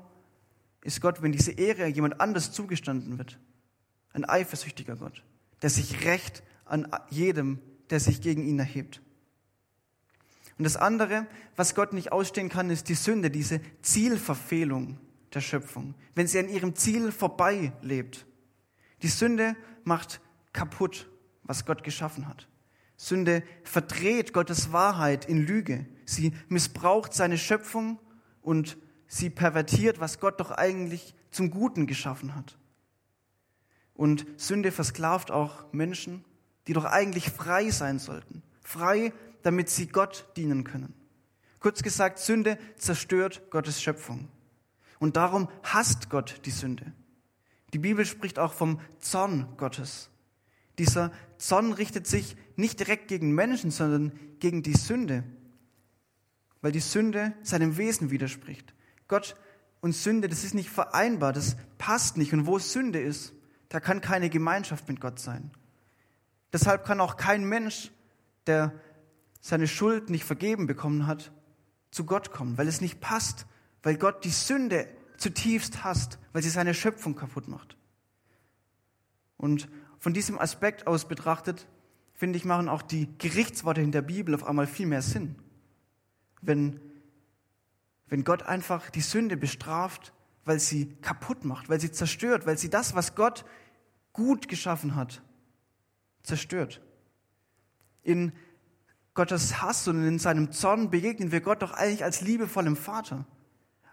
ist 0.82 1.02
Gott, 1.02 1.23
wenn 1.23 1.32
diese 1.32 1.54
Ehre 1.54 1.88
jemand 1.88 2.21
anders 2.21 2.52
zugestanden 2.52 3.17
wird, 3.17 3.39
ein 4.13 4.23
eifersüchtiger 4.23 4.97
Gott, 4.97 5.23
der 5.63 5.71
sich 5.71 6.06
rächt 6.06 6.43
an 6.65 6.88
jedem, 7.10 7.60
der 7.89 8.00
sich 8.00 8.21
gegen 8.21 8.43
ihn 8.43 8.60
erhebt. 8.60 9.02
Und 10.58 10.63
das 10.63 10.78
andere, 10.78 11.28
was 11.56 11.76
Gott 11.76 11.93
nicht 11.93 12.12
ausstehen 12.12 12.50
kann, 12.50 12.70
ist 12.70 12.89
die 12.89 12.96
Sünde, 12.96 13.30
diese 13.30 13.62
Zielverfehlung 13.82 15.00
der 15.34 15.41
Schöpfung, 15.41 15.93
wenn 16.15 16.28
sie 16.28 16.39
an 16.39 16.50
ihrem 16.50 16.76
Ziel 16.76 17.12
vorbei 17.12 17.74
lebt. 17.82 18.26
Die 19.04 19.08
Sünde 19.08 19.56
macht 19.84 20.20
kaputt, 20.54 21.10
was 21.43 21.65
Gott 21.65 21.84
geschaffen 21.84 22.28
hat. 22.28 22.48
Sünde 22.96 23.43
verdreht 23.63 24.34
Gottes 24.34 24.72
Wahrheit 24.72 25.26
in 25.26 25.46
Lüge. 25.46 25.86
Sie 26.06 26.34
missbraucht 26.50 27.13
seine 27.13 27.38
Schöpfung 27.38 28.00
und 28.41 28.78
sie 29.08 29.30
pervertiert, 29.30 30.00
was 30.00 30.20
Gott 30.20 30.39
doch 30.39 30.50
eigentlich 30.50 31.13
zum 31.30 31.52
Guten 31.52 31.86
geschaffen 31.86 32.34
hat. 32.34 32.58
Und 33.93 34.26
Sünde 34.38 34.72
versklavt 34.72 35.30
auch 35.30 35.72
Menschen, 35.72 36.26
die 36.67 36.74
doch 36.74 36.86
eigentlich 36.86 37.30
frei 37.30 37.70
sein 37.70 38.00
sollten. 38.00 38.41
Frei, 38.62 39.13
damit 39.48 39.70
sie 39.70 39.88
Gott 39.88 40.28
dienen 40.36 40.66
können. 40.66 40.94
Kurz 41.60 41.82
gesagt, 41.82 42.20
Sünde 42.20 42.60
zerstört 42.76 43.50
Gottes 43.50 43.82
Schöpfung. 43.82 44.28
Und 45.00 45.16
darum 45.16 45.48
hasst 45.64 46.10
Gott 46.10 46.42
die 46.44 46.52
Sünde. 46.52 46.92
Die 47.72 47.80
Bibel 47.80 48.06
spricht 48.06 48.40
auch 48.40 48.52
vom 48.52 48.82
Zorn 49.00 49.48
Gottes. 49.56 50.10
Dieser 50.78 51.14
Zorn 51.38 51.72
richtet 51.72 52.08
sich 52.08 52.36
nicht 52.58 52.82
direkt 52.82 53.08
gegen 53.08 53.34
Menschen, 53.34 53.72
sondern 53.72 54.12
gegen 54.40 54.64
die 54.64 54.76
Sünde, 54.76 55.24
weil 56.60 56.74
die 56.74 56.82
Sünde 56.82 57.34
seinem 57.42 57.78
Wesen 57.78 58.12
widerspricht. 58.12 58.74
Gott 59.08 59.38
und 59.80 59.94
Sünde, 59.94 60.28
das 60.28 60.44
ist 60.44 60.56
nicht 60.56 60.70
vereinbar, 60.70 61.32
das 61.32 61.56
passt 61.78 62.18
nicht. 62.18 62.34
Und 62.34 62.48
wo 62.48 62.60
Sünde 62.60 63.00
ist, 63.00 63.32
da 63.70 63.80
kann 63.80 64.02
keine 64.02 64.30
Gemeinschaft 64.30 64.90
mit 64.90 65.00
Gott 65.00 65.20
sein. 65.20 65.52
Deshalb 66.52 66.84
kann 66.84 67.00
auch 67.00 67.16
kein 67.16 67.46
Mensch, 67.46 67.94
der 68.46 68.74
seine 69.41 69.67
Schuld 69.67 70.10
nicht 70.10 70.23
vergeben 70.23 70.67
bekommen 70.67 71.08
hat, 71.08 71.32
zu 71.91 72.06
Gott 72.06 72.32
kommen, 72.32 72.58
weil 72.58 72.67
es 72.67 72.82
nicht 72.82 73.00
passt, 73.00 73.45
weil 73.84 73.97
Gott 73.97 74.23
die 74.23 74.30
Sünde 74.30 74.88
zutiefst 75.17 75.84
hasst, 75.84 76.19
weil 76.34 76.43
sie 76.43 76.50
seine 76.50 76.73
Schöpfung 76.73 77.15
kaputt 77.15 77.47
macht. 77.47 77.78
Und 79.38 79.69
von 80.00 80.13
diesem 80.13 80.39
Aspekt 80.39 80.88
aus 80.88 81.08
betrachtet, 81.08 81.67
finde 82.13 82.38
ich, 82.38 82.45
machen 82.45 82.69
auch 82.69 82.82
die 82.82 83.08
Gerichtsworte 83.17 83.82
in 83.82 83.91
der 83.91 84.02
Bibel 84.02 84.36
auf 84.36 84.45
einmal 84.45 84.67
viel 84.67 84.88
mehr 84.88 85.02
Sinn. 85.02 85.36
Wenn, 86.41 86.80
wenn 88.08 88.23
Gott 88.23 88.43
einfach 88.43 88.89
die 88.89 89.02
Sünde 89.02 89.38
bestraft, 89.38 90.13
weil 90.45 90.60
sie 90.60 90.95
kaputt 91.02 91.45
macht, 91.45 91.69
weil 91.69 91.80
sie 91.80 91.91
zerstört, 91.91 92.45
weil 92.45 92.58
sie 92.58 92.69
das, 92.69 92.95
was 92.95 93.15
Gott 93.15 93.45
gut 94.13 94.47
geschaffen 94.47 94.95
hat, 94.95 95.21
zerstört. 96.23 96.82
In 98.04 98.32
Gottes 99.17 99.63
Hass 99.63 99.88
und 99.88 100.08
in 100.08 100.19
seinem 100.19 100.51
Zorn 100.51 100.91
begegnen 100.91 101.32
wir 101.32 101.41
Gott 101.41 101.63
doch 101.63 101.71
eigentlich 101.73 102.03
als 102.03 102.21
liebevollem 102.21 102.77
Vater. 102.77 103.25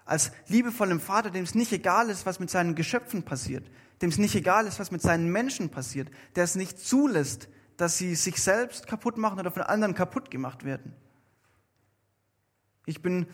Als 0.04 0.32
liebevollem 0.48 1.00
Vater, 1.00 1.30
dem 1.30 1.44
es 1.44 1.54
nicht 1.54 1.72
egal 1.72 2.10
ist, 2.10 2.26
was 2.26 2.40
mit 2.40 2.50
seinen 2.50 2.74
Geschöpfen 2.74 3.22
passiert, 3.22 3.64
dem 4.02 4.10
es 4.10 4.18
nicht 4.18 4.34
egal 4.34 4.66
ist, 4.66 4.78
was 4.78 4.90
mit 4.90 5.00
seinen 5.00 5.32
Menschen 5.32 5.70
passiert, 5.70 6.10
der 6.36 6.44
es 6.44 6.56
nicht 6.56 6.78
zulässt, 6.78 7.48
dass 7.78 7.96
sie 7.96 8.14
sich 8.14 8.42
selbst 8.42 8.86
kaputt 8.86 9.16
machen 9.16 9.40
oder 9.40 9.50
von 9.50 9.62
anderen 9.62 9.94
kaputt 9.94 10.30
gemacht 10.30 10.62
werden. 10.64 10.94
Ich 12.84 13.00
bin 13.00 13.26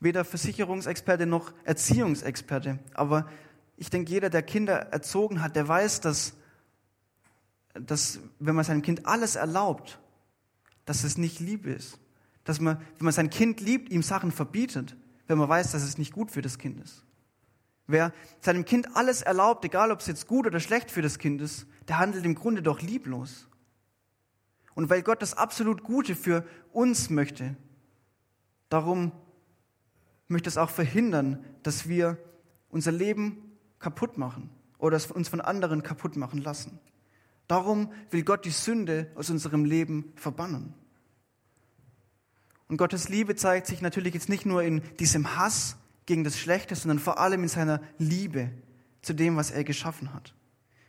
weder 0.00 0.24
Versicherungsexperte 0.24 1.26
noch 1.26 1.52
Erziehungsexperte, 1.64 2.78
aber 2.94 3.28
ich 3.76 3.90
denke, 3.90 4.10
jeder, 4.10 4.30
der 4.30 4.42
Kinder 4.42 4.76
erzogen 4.92 5.42
hat, 5.42 5.56
der 5.56 5.68
weiß, 5.68 6.00
dass, 6.00 6.32
dass 7.74 8.20
wenn 8.38 8.54
man 8.54 8.64
seinem 8.64 8.80
Kind 8.80 9.04
alles 9.04 9.36
erlaubt, 9.36 10.00
dass 10.84 11.04
es 11.04 11.18
nicht 11.18 11.40
Liebe 11.40 11.70
ist. 11.70 11.98
Dass 12.44 12.60
man, 12.60 12.78
wenn 12.98 13.04
man 13.04 13.12
sein 13.12 13.30
Kind 13.30 13.60
liebt, 13.60 13.90
ihm 13.90 14.02
Sachen 14.02 14.32
verbietet, 14.32 14.96
wenn 15.26 15.38
man 15.38 15.48
weiß, 15.48 15.72
dass 15.72 15.82
es 15.82 15.98
nicht 15.98 16.12
gut 16.12 16.30
für 16.30 16.42
das 16.42 16.58
Kind 16.58 16.80
ist. 16.80 17.04
Wer 17.86 18.12
seinem 18.40 18.64
Kind 18.64 18.96
alles 18.96 19.22
erlaubt, 19.22 19.64
egal 19.64 19.90
ob 19.90 20.00
es 20.00 20.06
jetzt 20.06 20.26
gut 20.26 20.46
oder 20.46 20.60
schlecht 20.60 20.90
für 20.90 21.02
das 21.02 21.18
Kind 21.18 21.40
ist, 21.40 21.66
der 21.88 21.98
handelt 21.98 22.24
im 22.24 22.34
Grunde 22.34 22.62
doch 22.62 22.80
lieblos. 22.80 23.48
Und 24.74 24.90
weil 24.90 25.02
Gott 25.02 25.22
das 25.22 25.34
absolut 25.34 25.84
Gute 25.84 26.14
für 26.14 26.46
uns 26.72 27.10
möchte, 27.10 27.56
darum 28.68 29.12
möchte 30.28 30.48
es 30.48 30.56
auch 30.56 30.70
verhindern, 30.70 31.44
dass 31.62 31.88
wir 31.88 32.18
unser 32.70 32.92
Leben 32.92 33.52
kaputt 33.78 34.18
machen 34.18 34.50
oder 34.78 34.98
uns 35.14 35.28
von 35.28 35.40
anderen 35.40 35.82
kaputt 35.82 36.16
machen 36.16 36.40
lassen. 36.40 36.78
Darum 37.48 37.92
will 38.10 38.22
Gott 38.22 38.44
die 38.44 38.50
Sünde 38.50 39.10
aus 39.14 39.30
unserem 39.30 39.64
Leben 39.64 40.12
verbannen. 40.16 40.74
Und 42.68 42.78
Gottes 42.78 43.08
Liebe 43.08 43.36
zeigt 43.36 43.66
sich 43.66 43.82
natürlich 43.82 44.14
jetzt 44.14 44.28
nicht 44.28 44.46
nur 44.46 44.62
in 44.62 44.80
diesem 44.98 45.36
Hass 45.36 45.76
gegen 46.06 46.24
das 46.24 46.38
Schlechte, 46.38 46.74
sondern 46.74 46.98
vor 46.98 47.18
allem 47.18 47.42
in 47.42 47.48
seiner 47.48 47.80
Liebe 47.98 48.50
zu 49.02 49.12
dem, 49.12 49.36
was 49.36 49.50
er 49.50 49.64
geschaffen 49.64 50.14
hat. 50.14 50.34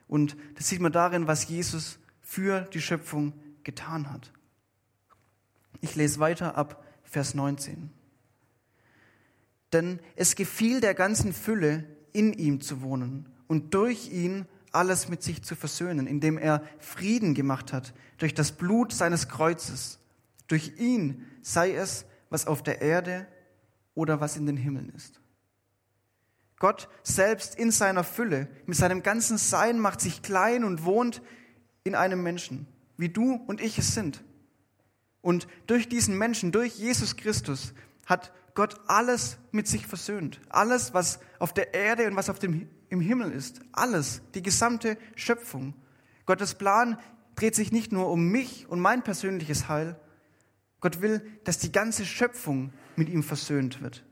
Und 0.07 0.37
das 0.55 0.69
sieht 0.69 0.79
man 0.79 0.91
darin, 0.91 1.27
was 1.27 1.47
Jesus 1.47 1.99
für 2.21 2.61
die 2.61 2.81
Schöpfung 2.81 3.33
getan 3.63 4.11
hat. 4.11 4.31
Ich 5.81 5.95
lese 5.95 6.19
weiter 6.19 6.57
ab 6.57 6.83
Vers 7.03 7.33
19. 7.33 7.91
Denn 9.73 9.99
es 10.15 10.35
gefiel 10.35 10.79
der 10.79 10.93
ganzen 10.93 11.33
Fülle, 11.33 11.83
in 12.13 12.31
ihm 12.31 12.61
zu 12.61 12.81
wohnen 12.81 13.27
und 13.47 13.73
durch 13.73 14.09
ihn 14.09 14.45
alles 14.75 15.09
mit 15.09 15.23
sich 15.23 15.43
zu 15.43 15.55
versöhnen, 15.55 16.07
indem 16.07 16.37
er 16.37 16.63
Frieden 16.79 17.33
gemacht 17.33 17.73
hat 17.73 17.93
durch 18.17 18.33
das 18.33 18.51
Blut 18.51 18.93
seines 18.93 19.27
Kreuzes. 19.27 19.99
Durch 20.47 20.73
ihn 20.77 21.25
sei 21.41 21.73
es, 21.73 22.05
was 22.29 22.47
auf 22.47 22.61
der 22.61 22.81
Erde 22.81 23.27
oder 23.93 24.21
was 24.21 24.37
in 24.37 24.45
den 24.45 24.57
Himmeln 24.57 24.91
ist. 24.95 25.21
Gott 26.59 26.89
selbst 27.03 27.55
in 27.55 27.71
seiner 27.71 28.03
Fülle, 28.03 28.47
mit 28.65 28.77
seinem 28.77 29.03
ganzen 29.03 29.37
Sein 29.37 29.79
macht 29.79 30.01
sich 30.01 30.21
klein 30.21 30.63
und 30.63 30.85
wohnt 30.85 31.21
in 31.83 31.95
einem 31.95 32.23
Menschen, 32.23 32.67
wie 32.97 33.09
du 33.09 33.35
und 33.47 33.61
ich 33.61 33.77
es 33.77 33.93
sind. 33.93 34.23
Und 35.21 35.47
durch 35.67 35.89
diesen 35.89 36.17
Menschen, 36.17 36.51
durch 36.51 36.75
Jesus 36.75 37.17
Christus, 37.17 37.73
hat 38.05 38.31
Gott 38.53 38.79
alles 38.87 39.37
mit 39.51 39.67
sich 39.67 39.85
versöhnt. 39.85 40.39
Alles, 40.49 40.93
was 40.93 41.19
auf 41.39 41.53
der 41.53 41.73
Erde 41.73 42.07
und 42.07 42.15
was 42.15 42.29
auf 42.29 42.39
dem, 42.39 42.69
im 42.95 43.01
Himmel 43.01 43.31
ist. 43.31 43.61
Alles, 43.71 44.21
die 44.33 44.41
gesamte 44.41 44.97
Schöpfung. 45.15 45.73
Gottes 46.25 46.55
Plan 46.55 46.97
dreht 47.35 47.53
sich 47.53 47.71
nicht 47.71 47.91
nur 47.91 48.09
um 48.09 48.29
mich 48.29 48.67
und 48.67 48.79
mein 48.79 49.03
persönliches 49.03 49.69
Heil. 49.69 49.99
Gott 50.79 51.01
will, 51.01 51.21
dass 51.43 51.59
die 51.59 51.71
ganze 51.71 52.05
Schöpfung 52.05 52.73
mit 52.95 53.09
ihm 53.09 53.21
versöhnt 53.21 53.81
wird. 53.81 54.03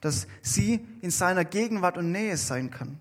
Dass 0.00 0.26
sie 0.42 0.86
in 1.02 1.10
seiner 1.10 1.44
Gegenwart 1.44 1.98
und 1.98 2.10
Nähe 2.10 2.36
sein 2.36 2.70
kann. 2.70 2.98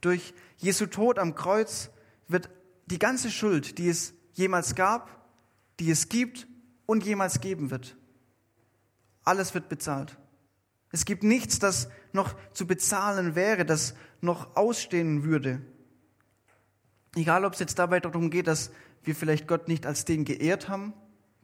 Durch 0.00 0.34
Jesu 0.56 0.86
Tod 0.86 1.18
am 1.18 1.34
Kreuz 1.34 1.90
wird 2.28 2.48
die 2.86 2.98
ganze 2.98 3.30
Schuld, 3.30 3.78
die 3.78 3.88
es 3.88 4.14
jemals 4.32 4.74
gab, 4.74 5.26
die 5.78 5.90
es 5.90 6.08
gibt 6.08 6.46
und 6.86 7.04
jemals 7.04 7.40
geben 7.40 7.70
wird, 7.70 7.96
alles 9.24 9.52
wird 9.52 9.68
bezahlt. 9.68 10.16
Es 10.90 11.04
gibt 11.04 11.22
nichts, 11.22 11.58
das 11.58 11.88
noch 12.12 12.34
zu 12.52 12.66
bezahlen 12.66 13.34
wäre, 13.34 13.64
das 13.64 13.94
noch 14.20 14.56
ausstehen 14.56 15.22
würde. 15.22 15.60
Egal, 17.14 17.44
ob 17.44 17.54
es 17.54 17.60
jetzt 17.60 17.78
dabei 17.78 18.00
darum 18.00 18.30
geht, 18.30 18.46
dass 18.46 18.70
wir 19.02 19.14
vielleicht 19.14 19.46
Gott 19.46 19.68
nicht 19.68 19.86
als 19.86 20.04
den 20.04 20.24
geehrt 20.24 20.68
haben, 20.68 20.94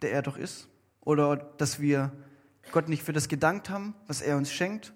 der 0.02 0.12
er 0.12 0.22
doch 0.22 0.37
ist, 0.37 0.68
oder 1.00 1.37
dass 1.37 1.80
wir 1.80 2.12
Gott 2.72 2.88
nicht 2.88 3.02
für 3.02 3.12
das 3.12 3.28
gedankt 3.28 3.68
haben, 3.68 3.94
was 4.07 4.22
er 4.22 4.37
uns 4.37 4.52
schenkt, 4.52 4.92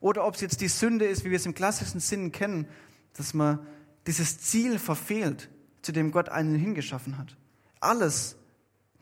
oder 0.00 0.26
ob 0.26 0.34
es 0.34 0.40
jetzt 0.40 0.60
die 0.60 0.68
Sünde 0.68 1.04
ist, 1.04 1.24
wie 1.24 1.30
wir 1.30 1.36
es 1.36 1.46
im 1.46 1.54
klassischen 1.54 2.00
Sinn 2.00 2.32
kennen, 2.32 2.66
dass 3.14 3.34
man 3.34 3.66
dieses 4.06 4.38
Ziel 4.38 4.78
verfehlt, 4.78 5.50
zu 5.82 5.92
dem 5.92 6.10
Gott 6.10 6.28
einen 6.28 6.56
hingeschaffen 6.56 7.18
hat. 7.18 7.36
Alles, 7.80 8.36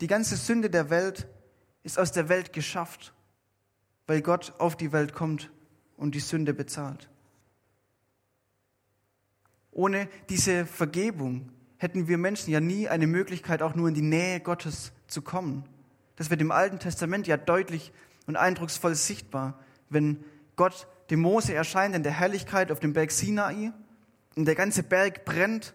die 0.01 0.07
ganze 0.07 0.37
Sünde 0.37 0.69
der 0.69 0.91
Welt 0.91 1.29
ist 1.83 1.99
aus 1.99 2.13
der 2.13 2.29
Welt 2.29 2.53
geschafft 2.53 3.15
weil 4.11 4.23
Gott 4.23 4.55
auf 4.59 4.77
die 4.77 4.91
Welt 4.91 5.15
kommt 5.15 5.53
und 5.97 6.17
die 6.17 6.21
Sünde 6.21 6.53
bezahlt. 6.53 7.09
Ohne 9.71 10.09
diese 10.29 10.67
Vergebung 10.67 11.53
hätten 11.77 12.09
wir 12.09 12.19
Menschen 12.19 12.51
ja 12.51 12.59
nie 12.59 12.89
eine 12.89 13.07
Möglichkeit, 13.07 13.63
auch 13.63 13.77
nur 13.77 13.87
in 13.87 13.95
die 13.95 14.03
Nähe 14.03 14.41
Gottes 14.41 14.91
zu 15.07 15.23
kommen. 15.23 15.63
Das 16.17 16.29
wird 16.29 16.41
im 16.41 16.51
Alten 16.51 16.81
Testament 16.81 17.29
ja 17.29 17.37
deutlich 17.37 17.93
und 18.27 18.35
eindrucksvoll 18.35 18.97
sichtbar, 18.97 19.61
wenn 19.91 20.25
Gott 20.57 20.89
dem 21.11 21.21
Mose 21.21 21.55
erscheint 21.55 21.95
in 21.95 22.03
der 22.03 22.19
Herrlichkeit 22.19 22.73
auf 22.73 22.81
dem 22.81 22.93
Berg 22.93 23.13
Sinai 23.13 23.73
und 24.35 24.45
der 24.45 24.57
ganze 24.57 24.83
Berg 24.83 25.25
brennt 25.25 25.73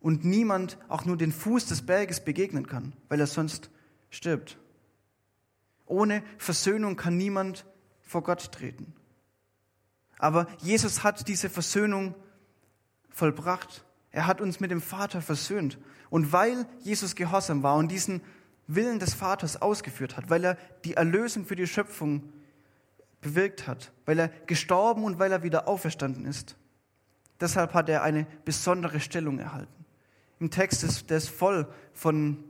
und 0.00 0.24
niemand 0.24 0.78
auch 0.88 1.04
nur 1.04 1.16
den 1.16 1.30
Fuß 1.30 1.66
des 1.66 1.86
Berges 1.86 2.24
begegnen 2.24 2.66
kann, 2.66 2.92
weil 3.08 3.20
er 3.20 3.28
sonst 3.28 3.70
stirbt. 4.10 4.58
Ohne 5.86 6.22
Versöhnung 6.38 6.96
kann 6.96 7.16
niemand 7.16 7.66
vor 8.02 8.22
Gott 8.22 8.52
treten. 8.52 8.94
Aber 10.18 10.46
Jesus 10.58 11.04
hat 11.04 11.28
diese 11.28 11.50
Versöhnung 11.50 12.14
vollbracht. 13.10 13.84
Er 14.10 14.26
hat 14.26 14.40
uns 14.40 14.60
mit 14.60 14.70
dem 14.70 14.80
Vater 14.80 15.20
versöhnt. 15.20 15.78
Und 16.10 16.32
weil 16.32 16.66
Jesus 16.80 17.14
gehorsam 17.14 17.62
war 17.62 17.76
und 17.76 17.90
diesen 17.90 18.22
Willen 18.66 18.98
des 18.98 19.14
Vaters 19.14 19.60
ausgeführt 19.60 20.16
hat, 20.16 20.30
weil 20.30 20.44
er 20.44 20.58
die 20.84 20.94
Erlösung 20.94 21.44
für 21.44 21.56
die 21.56 21.66
Schöpfung 21.66 22.32
bewirkt 23.20 23.66
hat, 23.66 23.92
weil 24.06 24.18
er 24.18 24.28
gestorben 24.46 25.04
und 25.04 25.18
weil 25.18 25.32
er 25.32 25.42
wieder 25.42 25.68
auferstanden 25.68 26.24
ist, 26.26 26.56
deshalb 27.40 27.74
hat 27.74 27.88
er 27.88 28.02
eine 28.02 28.26
besondere 28.44 29.00
Stellung 29.00 29.38
erhalten. 29.38 29.84
Im 30.40 30.50
Text 30.50 30.84
ist 30.84 31.10
ist 31.10 31.28
voll 31.28 31.68
von 31.92 32.42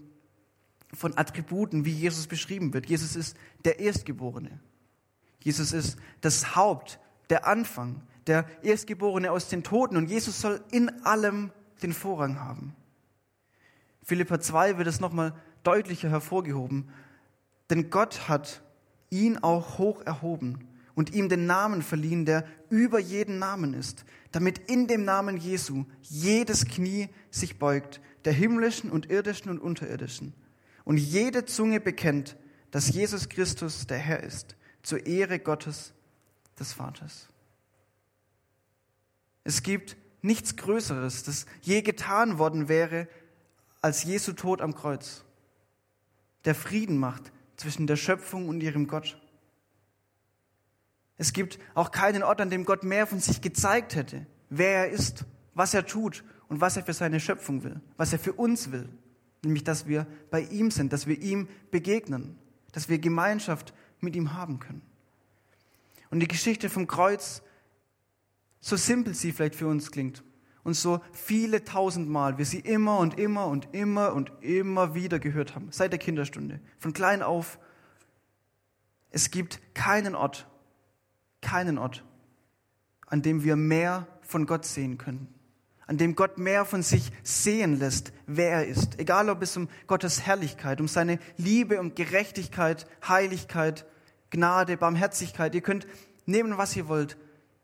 von 0.95 1.17
Attributen, 1.17 1.85
wie 1.85 1.93
Jesus 1.93 2.27
beschrieben 2.27 2.73
wird. 2.73 2.87
Jesus 2.87 3.17
ist 3.17 3.37
der 3.65 3.81
Erstgeborene. 3.81 4.61
Jesus 5.41 5.73
ist 5.73 5.99
das 6.21 6.57
Haupt, 6.57 6.99
der 7.31 7.47
Anfang, 7.47 8.03
der 8.27 8.47
Erstgeborene 8.63 9.31
aus 9.31 9.49
den 9.49 9.63
Toten. 9.63 9.97
Und 9.97 10.09
Jesus 10.09 10.41
soll 10.41 10.63
in 10.71 11.05
allem 11.05 11.51
den 11.83 11.93
Vorrang 11.93 12.41
haben. 12.41 12.75
Philippa 14.03 14.41
2 14.41 14.79
wird 14.79 14.89
es 14.89 15.01
nochmal 15.01 15.35
deutlicher 15.63 16.11
hervorgehoben. 16.11 16.89
Denn 17.71 17.91
Gott 17.91 18.29
hat 18.29 18.63
ihn 19.11 19.39
auch 19.39 19.79
hoch 19.79 20.03
erhoben 20.03 20.69
und 20.95 21.15
ihm 21.15 21.29
den 21.29 21.47
Namen 21.47 21.83
verliehen, 21.83 22.25
der 22.25 22.45
über 22.71 22.99
jeden 22.99 23.39
Namen 23.39 23.75
ist, 23.75 24.05
damit 24.33 24.59
in 24.71 24.87
dem 24.87 25.05
Namen 25.05 25.37
Jesu 25.37 25.85
jedes 26.03 26.67
Knie 26.67 27.09
sich 27.31 27.59
beugt, 27.59 28.01
der 28.25 28.33
himmlischen 28.33 28.91
und 28.91 29.11
irdischen 29.11 29.51
und 29.51 29.59
unterirdischen, 29.59 30.35
und 30.85 30.99
jede 30.99 31.45
Zunge 31.45 31.81
bekennt, 31.81 32.37
dass 32.71 32.89
Jesus 32.89 33.29
Christus 33.29 33.87
der 33.87 33.99
Herr 33.99 34.23
ist, 34.23 34.57
zur 34.83 35.07
Ehre 35.07 35.39
Gottes 35.39 35.93
des 36.59 36.73
Vaters. 36.73 37.29
Es 39.45 39.63
gibt 39.63 39.97
nichts 40.23 40.57
Größeres, 40.57 41.23
das 41.25 41.47
je 41.63 41.83
getan 41.83 42.39
worden 42.39 42.69
wäre, 42.69 43.09
als 43.81 44.05
Jesu 44.05 44.33
Tod 44.33 44.63
am 44.63 44.75
Kreuz, 44.75 45.25
der 46.45 46.55
Frieden 46.55 46.99
macht 46.99 47.33
zwischen 47.57 47.87
der 47.87 47.97
Schöpfung 47.97 48.49
und 48.49 48.63
ihrem 48.63 48.87
Gott. 48.87 49.21
Es 51.17 51.33
gibt 51.33 51.59
auch 51.75 51.91
keinen 51.91 52.23
Ort, 52.23 52.41
an 52.41 52.51
dem 52.51 52.65
Gott 52.65 52.83
mehr 52.83 53.07
von 53.07 53.21
sich 53.21 53.41
gezeigt 53.41 53.95
hätte, 53.95 54.27
wer 54.51 54.87
er 54.87 54.91
ist, 54.91 55.25
was 55.55 55.75
er 55.75 55.87
tut 55.87 56.25
und 56.49 56.61
was 56.61 56.77
er 56.77 56.85
für 56.85 56.93
seine 56.93 57.21
Schöpfung 57.21 57.63
will, 57.63 57.81
was 57.97 58.13
er 58.13 58.19
für 58.19 58.33
uns 58.33 58.73
will. 58.73 58.89
Nämlich, 59.45 59.65
dass 59.65 59.87
wir 59.87 60.07
bei 60.31 60.41
ihm 60.41 60.71
sind, 60.71 60.93
dass 60.93 61.07
wir 61.07 61.21
ihm 61.21 61.49
begegnen, 61.71 62.39
dass 62.73 62.89
wir 62.89 62.99
Gemeinschaft 62.99 63.75
mit 64.01 64.17
ihm 64.17 64.35
haben 64.35 64.59
können. 64.59 64.83
Und 66.11 66.21
die 66.21 66.29
Geschichte 66.29 66.71
vom 66.71 66.87
Kreuz, 66.87 67.43
so 68.61 68.77
simpel 68.77 69.15
sie 69.15 69.33
vielleicht 69.33 69.57
für 69.57 69.67
uns 69.67 69.91
klingt 69.91 70.23
und 70.63 70.75
so 70.75 71.01
viele 71.13 71.65
tausendmal 71.65 72.39
wir 72.39 72.47
sie 72.47 72.61
immer 72.61 72.99
und 72.99 73.19
immer 73.19 73.47
und 73.47 73.69
immer 73.73 74.15
und 74.15 74.33
immer 74.41 74.95
wieder 74.95 75.19
gehört 75.19 75.55
haben, 75.55 75.69
seit 75.71 75.93
der 75.93 75.99
Kinderstunde, 75.99 76.61
von 76.79 76.93
klein 76.93 77.23
auf, 77.23 77.59
es 79.11 79.31
gibt 79.31 79.61
keinen 79.75 80.15
Ort, 80.15 80.49
keinen 81.41 81.79
Ort, 81.79 82.05
an 83.07 83.23
dem 83.23 83.45
wir 83.45 83.57
mehr 83.57 84.07
von 84.23 84.47
Gott 84.47 84.65
sehen 84.65 84.99
können, 84.99 85.34
an 85.87 85.99
dem 85.99 86.15
Gott 86.15 86.39
mehr 86.39 86.65
von 86.65 86.83
sich 86.83 87.13
sehen 87.23 87.79
lässt, 87.79 88.13
wer 88.27 88.51
er 88.51 88.67
ist. 88.67 88.99
Egal 88.99 89.29
ob 89.29 89.43
es 89.43 89.57
um 89.57 89.69
Gottes 89.87 90.23
Herrlichkeit, 90.23 90.81
um 90.81 90.89
seine 90.89 91.19
Liebe, 91.37 91.81
um 91.81 91.95
Gerechtigkeit, 91.95 92.87
Heiligkeit, 93.07 93.87
Gnade, 94.31 94.77
Barmherzigkeit. 94.77 95.55
Ihr 95.55 95.61
könnt 95.61 95.87
nehmen, 96.27 96.57
was 96.59 96.75
ihr 96.75 96.89
wollt. 96.89 97.17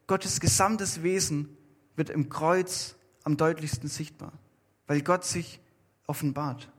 Gottes 0.07 0.41
gesamtes 0.41 1.03
Wesen 1.03 1.57
wird 1.97 2.11
im 2.11 2.29
Kreuz 2.29 2.97
am 3.25 3.37
deutlichsten 3.37 3.89
sichtbar, 3.89 4.33
weil 4.87 5.03
Gott 5.03 5.25
sich 5.25 5.61
offenbart. 6.07 6.71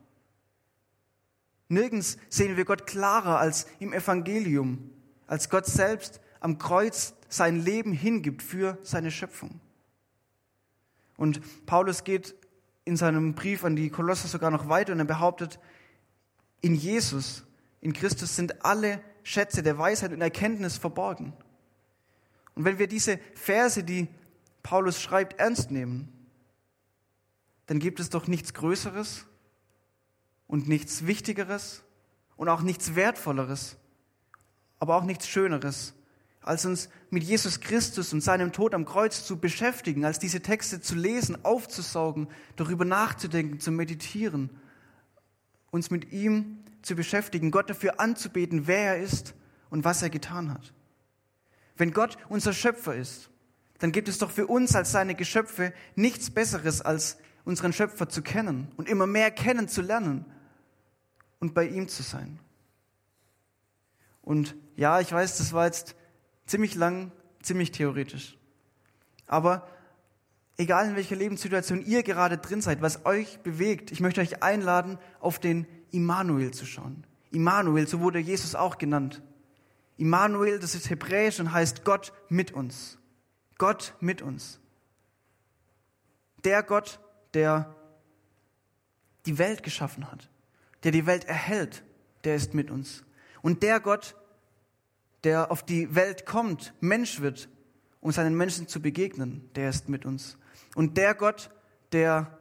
Nirgends 1.69 2.17
sehen 2.29 2.57
wir 2.57 2.65
Gott 2.65 2.85
klarer 2.85 3.39
als 3.39 3.65
im 3.79 3.93
Evangelium, 3.93 4.89
als 5.27 5.49
Gott 5.49 5.65
selbst 5.65 6.19
am 6.41 6.57
Kreuz 6.57 7.13
sein 7.29 7.63
Leben 7.63 7.93
hingibt 7.93 8.43
für 8.43 8.77
seine 8.83 9.11
Schöpfung. 9.11 9.61
Und 11.17 11.41
Paulus 11.65 12.03
geht 12.03 12.35
in 12.85 12.97
seinem 12.97 13.35
Brief 13.35 13.63
an 13.63 13.75
die 13.75 13.89
Kolosser 13.89 14.27
sogar 14.27 14.51
noch 14.51 14.69
weiter 14.69 14.93
und 14.93 14.99
er 14.99 15.05
behauptet, 15.05 15.59
in 16.61 16.75
Jesus, 16.75 17.43
in 17.79 17.93
Christus 17.93 18.35
sind 18.35 18.63
alle 18.65 19.01
Schätze 19.23 19.63
der 19.63 19.77
Weisheit 19.77 20.13
und 20.13 20.21
Erkenntnis 20.21 20.77
verborgen. 20.77 21.33
Und 22.55 22.65
wenn 22.65 22.79
wir 22.79 22.87
diese 22.87 23.19
Verse, 23.35 23.83
die 23.83 24.07
Paulus 24.63 25.01
schreibt, 25.01 25.39
ernst 25.39 25.71
nehmen, 25.71 26.09
dann 27.67 27.79
gibt 27.79 27.99
es 27.99 28.09
doch 28.09 28.27
nichts 28.27 28.53
Größeres 28.53 29.25
und 30.47 30.67
nichts 30.67 31.07
Wichtigeres 31.07 31.83
und 32.35 32.49
auch 32.49 32.61
nichts 32.61 32.95
Wertvolleres, 32.95 33.77
aber 34.79 34.95
auch 34.97 35.03
nichts 35.03 35.27
Schöneres 35.27 35.93
als 36.41 36.65
uns 36.65 36.89
mit 37.09 37.23
Jesus 37.23 37.59
Christus 37.59 38.13
und 38.13 38.21
seinem 38.21 38.51
Tod 38.51 38.73
am 38.73 38.85
Kreuz 38.85 39.23
zu 39.23 39.37
beschäftigen, 39.37 40.05
als 40.05 40.19
diese 40.19 40.41
Texte 40.41 40.81
zu 40.81 40.95
lesen, 40.95 41.45
aufzusaugen, 41.45 42.27
darüber 42.55 42.83
nachzudenken, 42.83 43.59
zu 43.59 43.71
meditieren, 43.71 44.49
uns 45.69 45.91
mit 45.91 46.11
ihm 46.11 46.63
zu 46.81 46.95
beschäftigen, 46.95 47.51
Gott 47.51 47.69
dafür 47.69 47.99
anzubeten, 47.99 48.65
wer 48.65 48.95
er 48.95 48.97
ist 48.97 49.35
und 49.69 49.85
was 49.85 50.01
er 50.01 50.09
getan 50.09 50.51
hat. 50.51 50.73
Wenn 51.77 51.93
Gott 51.93 52.17
unser 52.27 52.53
Schöpfer 52.53 52.95
ist, 52.95 53.29
dann 53.79 53.91
gibt 53.91 54.07
es 54.07 54.17
doch 54.17 54.31
für 54.31 54.47
uns 54.47 54.75
als 54.75 54.91
seine 54.91 55.15
Geschöpfe 55.15 55.73
nichts 55.95 56.29
Besseres, 56.29 56.81
als 56.81 57.17
unseren 57.45 57.73
Schöpfer 57.73 58.09
zu 58.09 58.21
kennen 58.21 58.71
und 58.77 58.89
immer 58.89 59.07
mehr 59.07 59.31
kennenzulernen 59.31 60.25
und 61.39 61.53
bei 61.53 61.67
ihm 61.67 61.87
zu 61.87 62.03
sein. 62.03 62.39
Und 64.21 64.55
ja, 64.75 64.99
ich 64.99 65.11
weiß, 65.11 65.37
das 65.37 65.53
war 65.53 65.65
jetzt 65.65 65.95
Ziemlich 66.45 66.75
lang, 66.75 67.11
ziemlich 67.41 67.71
theoretisch. 67.71 68.37
Aber 69.27 69.67
egal 70.57 70.89
in 70.89 70.95
welcher 70.95 71.15
Lebenssituation 71.15 71.85
ihr 71.85 72.03
gerade 72.03 72.37
drin 72.37 72.61
seid, 72.61 72.81
was 72.81 73.05
euch 73.05 73.39
bewegt, 73.39 73.91
ich 73.91 73.99
möchte 73.99 74.21
euch 74.21 74.43
einladen, 74.43 74.97
auf 75.19 75.39
den 75.39 75.65
Immanuel 75.91 76.51
zu 76.51 76.65
schauen. 76.65 77.05
Immanuel, 77.31 77.87
so 77.87 77.99
wurde 78.01 78.19
Jesus 78.19 78.55
auch 78.55 78.77
genannt. 78.77 79.21
Immanuel, 79.97 80.59
das 80.59 80.75
ist 80.75 80.89
hebräisch 80.89 81.39
und 81.39 81.51
heißt 81.51 81.83
Gott 81.83 82.13
mit 82.29 82.51
uns. 82.51 82.97
Gott 83.57 83.93
mit 83.99 84.21
uns. 84.21 84.59
Der 86.43 86.63
Gott, 86.63 86.99
der 87.33 87.75
die 89.25 89.37
Welt 89.37 89.63
geschaffen 89.63 90.11
hat, 90.11 90.29
der 90.83 90.91
die 90.91 91.05
Welt 91.05 91.25
erhält, 91.25 91.83
der 92.23 92.35
ist 92.35 92.53
mit 92.53 92.71
uns. 92.71 93.03
Und 93.41 93.63
der 93.63 93.79
Gott, 93.79 94.15
der 95.23 95.51
auf 95.51 95.63
die 95.63 95.95
Welt 95.95 96.25
kommt, 96.25 96.73
Mensch 96.79 97.21
wird, 97.21 97.49
um 97.99 98.11
seinen 98.11 98.35
Menschen 98.35 98.67
zu 98.67 98.81
begegnen, 98.81 99.49
der 99.55 99.69
ist 99.69 99.89
mit 99.89 100.05
uns. 100.05 100.37
Und 100.75 100.97
der 100.97 101.13
Gott, 101.13 101.51
der 101.91 102.39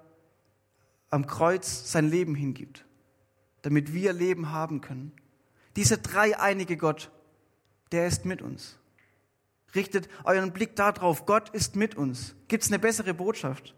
am 1.11 1.27
Kreuz 1.27 1.91
sein 1.91 2.09
Leben 2.09 2.35
hingibt, 2.35 2.87
damit 3.63 3.93
wir 3.93 4.13
Leben 4.13 4.53
haben 4.53 4.81
können. 4.81 5.13
Dieser 5.77 5.99
dreieinige 5.99 6.77
Gott, 6.77 7.11
der 7.93 8.07
ist 8.07 8.25
mit 8.25 8.43
uns. 8.43 8.79
Richtet 9.75 10.09
euren 10.25 10.53
Blick 10.53 10.77
darauf, 10.77 11.27
Gott 11.27 11.51
ist 11.51 11.77
mit 11.77 11.95
uns. 11.95 12.35
Gibt 12.49 12.65
es 12.65 12.71
eine 12.71 12.79
bessere 12.79 13.15
Botschaft? 13.15 13.75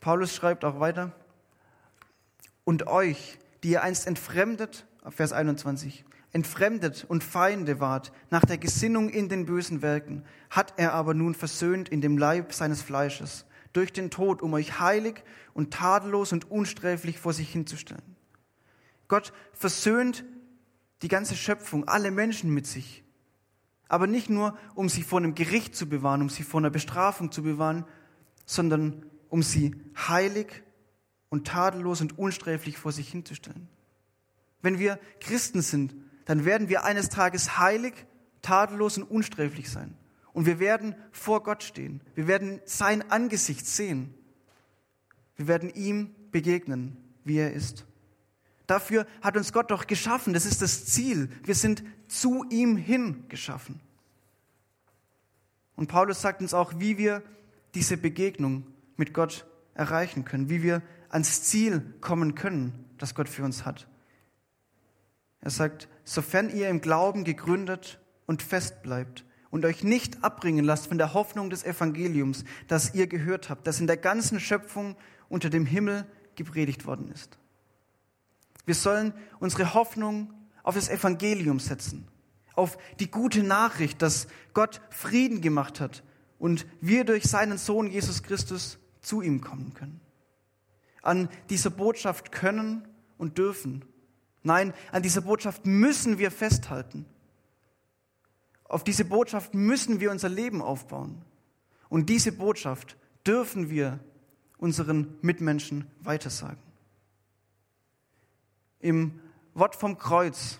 Paulus 0.00 0.34
schreibt 0.34 0.64
auch 0.64 0.80
weiter, 0.80 1.12
und 2.64 2.86
euch, 2.86 3.38
die 3.62 3.70
ihr 3.70 3.82
einst 3.82 4.06
entfremdet 4.06 4.86
Vers 5.08 5.32
21. 5.32 6.04
Entfremdet 6.32 7.04
und 7.08 7.24
Feinde 7.24 7.80
ward 7.80 8.12
nach 8.30 8.44
der 8.44 8.56
Gesinnung 8.56 9.10
in 9.10 9.28
den 9.28 9.44
bösen 9.44 9.82
Werken, 9.82 10.24
hat 10.48 10.74
er 10.76 10.94
aber 10.94 11.12
nun 11.12 11.34
versöhnt 11.34 11.88
in 11.88 12.00
dem 12.00 12.16
Leib 12.16 12.52
seines 12.54 12.80
Fleisches 12.80 13.44
durch 13.72 13.92
den 13.92 14.10
Tod, 14.10 14.42
um 14.42 14.54
euch 14.54 14.80
heilig 14.80 15.24
und 15.54 15.72
tadellos 15.72 16.32
und 16.32 16.50
unsträflich 16.50 17.18
vor 17.18 17.32
sich 17.32 17.50
hinzustellen. 17.50 18.16
Gott 19.08 19.32
versöhnt 19.52 20.24
die 21.02 21.08
ganze 21.08 21.34
Schöpfung, 21.34 21.88
alle 21.88 22.10
Menschen 22.10 22.50
mit 22.50 22.66
sich. 22.66 23.02
Aber 23.88 24.06
nicht 24.06 24.30
nur, 24.30 24.56
um 24.74 24.88
sie 24.88 25.02
vor 25.02 25.18
einem 25.18 25.34
Gericht 25.34 25.74
zu 25.76 25.86
bewahren, 25.86 26.22
um 26.22 26.30
sie 26.30 26.44
vor 26.44 26.60
einer 26.60 26.70
Bestrafung 26.70 27.30
zu 27.30 27.42
bewahren, 27.42 27.84
sondern 28.46 29.04
um 29.28 29.42
sie 29.42 29.74
heilig 29.96 30.62
und 31.28 31.46
tadellos 31.46 32.00
und 32.00 32.18
unsträflich 32.18 32.78
vor 32.78 32.92
sich 32.92 33.10
hinzustellen. 33.10 33.68
Wenn 34.62 34.78
wir 34.78 34.98
Christen 35.20 35.60
sind, 35.60 35.94
dann 36.24 36.44
werden 36.44 36.68
wir 36.68 36.84
eines 36.84 37.08
Tages 37.08 37.58
heilig, 37.58 37.94
tadellos 38.40 38.96
und 38.96 39.04
unsträflich 39.04 39.70
sein. 39.70 39.96
Und 40.32 40.46
wir 40.46 40.58
werden 40.58 40.94
vor 41.10 41.42
Gott 41.42 41.62
stehen. 41.62 42.00
Wir 42.14 42.26
werden 42.26 42.60
sein 42.64 43.10
Angesicht 43.10 43.66
sehen. 43.66 44.14
Wir 45.36 45.48
werden 45.48 45.68
ihm 45.68 46.14
begegnen, 46.30 46.96
wie 47.24 47.36
er 47.36 47.52
ist. 47.52 47.84
Dafür 48.66 49.06
hat 49.20 49.36
uns 49.36 49.52
Gott 49.52 49.70
doch 49.70 49.86
geschaffen. 49.86 50.32
Das 50.32 50.46
ist 50.46 50.62
das 50.62 50.86
Ziel. 50.86 51.28
Wir 51.44 51.54
sind 51.54 51.82
zu 52.08 52.44
ihm 52.48 52.76
hin 52.76 53.24
geschaffen. 53.28 53.80
Und 55.76 55.88
Paulus 55.88 56.22
sagt 56.22 56.40
uns 56.40 56.54
auch, 56.54 56.74
wie 56.78 56.96
wir 56.96 57.22
diese 57.74 57.96
Begegnung 57.96 58.66
mit 58.96 59.12
Gott 59.12 59.46
erreichen 59.74 60.24
können, 60.24 60.48
wie 60.48 60.62
wir 60.62 60.82
ans 61.08 61.42
Ziel 61.42 61.94
kommen 62.00 62.34
können, 62.34 62.72
das 62.98 63.14
Gott 63.14 63.28
für 63.28 63.44
uns 63.44 63.64
hat. 63.64 63.88
Er 65.42 65.50
sagt, 65.50 65.88
sofern 66.04 66.48
ihr 66.48 66.68
im 66.68 66.80
Glauben 66.80 67.24
gegründet 67.24 68.00
und 68.26 68.42
fest 68.42 68.82
bleibt 68.82 69.24
und 69.50 69.64
euch 69.66 69.82
nicht 69.84 70.24
abbringen 70.24 70.64
lasst 70.64 70.86
von 70.86 70.98
der 70.98 71.12
Hoffnung 71.14 71.50
des 71.50 71.64
Evangeliums, 71.64 72.44
das 72.68 72.94
ihr 72.94 73.08
gehört 73.08 73.50
habt, 73.50 73.66
das 73.66 73.80
in 73.80 73.86
der 73.86 73.96
ganzen 73.96 74.40
Schöpfung 74.40 74.96
unter 75.28 75.50
dem 75.50 75.66
Himmel 75.66 76.06
gepredigt 76.36 76.86
worden 76.86 77.10
ist. 77.12 77.38
Wir 78.64 78.76
sollen 78.76 79.12
unsere 79.40 79.74
Hoffnung 79.74 80.32
auf 80.62 80.76
das 80.76 80.88
Evangelium 80.88 81.58
setzen, 81.58 82.06
auf 82.54 82.78
die 83.00 83.10
gute 83.10 83.42
Nachricht, 83.42 84.00
dass 84.00 84.28
Gott 84.54 84.80
Frieden 84.90 85.40
gemacht 85.40 85.80
hat 85.80 86.04
und 86.38 86.66
wir 86.80 87.04
durch 87.04 87.24
seinen 87.24 87.58
Sohn 87.58 87.88
Jesus 87.88 88.22
Christus 88.22 88.78
zu 89.00 89.22
ihm 89.22 89.40
kommen 89.40 89.74
können. 89.74 90.00
An 91.02 91.28
dieser 91.50 91.70
Botschaft 91.70 92.30
können 92.30 92.86
und 93.18 93.38
dürfen 93.38 93.84
Nein, 94.42 94.74
an 94.90 95.02
dieser 95.02 95.20
Botschaft 95.20 95.66
müssen 95.66 96.18
wir 96.18 96.30
festhalten. 96.30 97.06
Auf 98.64 98.84
diese 98.84 99.04
Botschaft 99.04 99.54
müssen 99.54 100.00
wir 100.00 100.10
unser 100.10 100.28
Leben 100.28 100.62
aufbauen. 100.62 101.22
Und 101.88 102.08
diese 102.08 102.32
Botschaft 102.32 102.96
dürfen 103.26 103.70
wir 103.70 104.00
unseren 104.58 105.16
Mitmenschen 105.20 105.86
weitersagen. 106.00 106.62
Im 108.80 109.20
Wort 109.54 109.76
vom 109.76 109.98
Kreuz, 109.98 110.58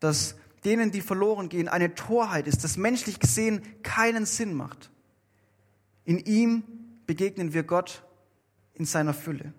das 0.00 0.36
denen, 0.64 0.90
die 0.90 1.00
verloren 1.00 1.48
gehen, 1.48 1.68
eine 1.68 1.94
Torheit 1.94 2.46
ist, 2.46 2.64
das 2.64 2.76
menschlich 2.76 3.20
gesehen 3.20 3.62
keinen 3.82 4.26
Sinn 4.26 4.54
macht. 4.54 4.90
In 6.04 6.18
ihm 6.18 6.62
begegnen 7.06 7.52
wir 7.52 7.62
Gott 7.62 8.04
in 8.74 8.84
seiner 8.84 9.14
Fülle. 9.14 9.52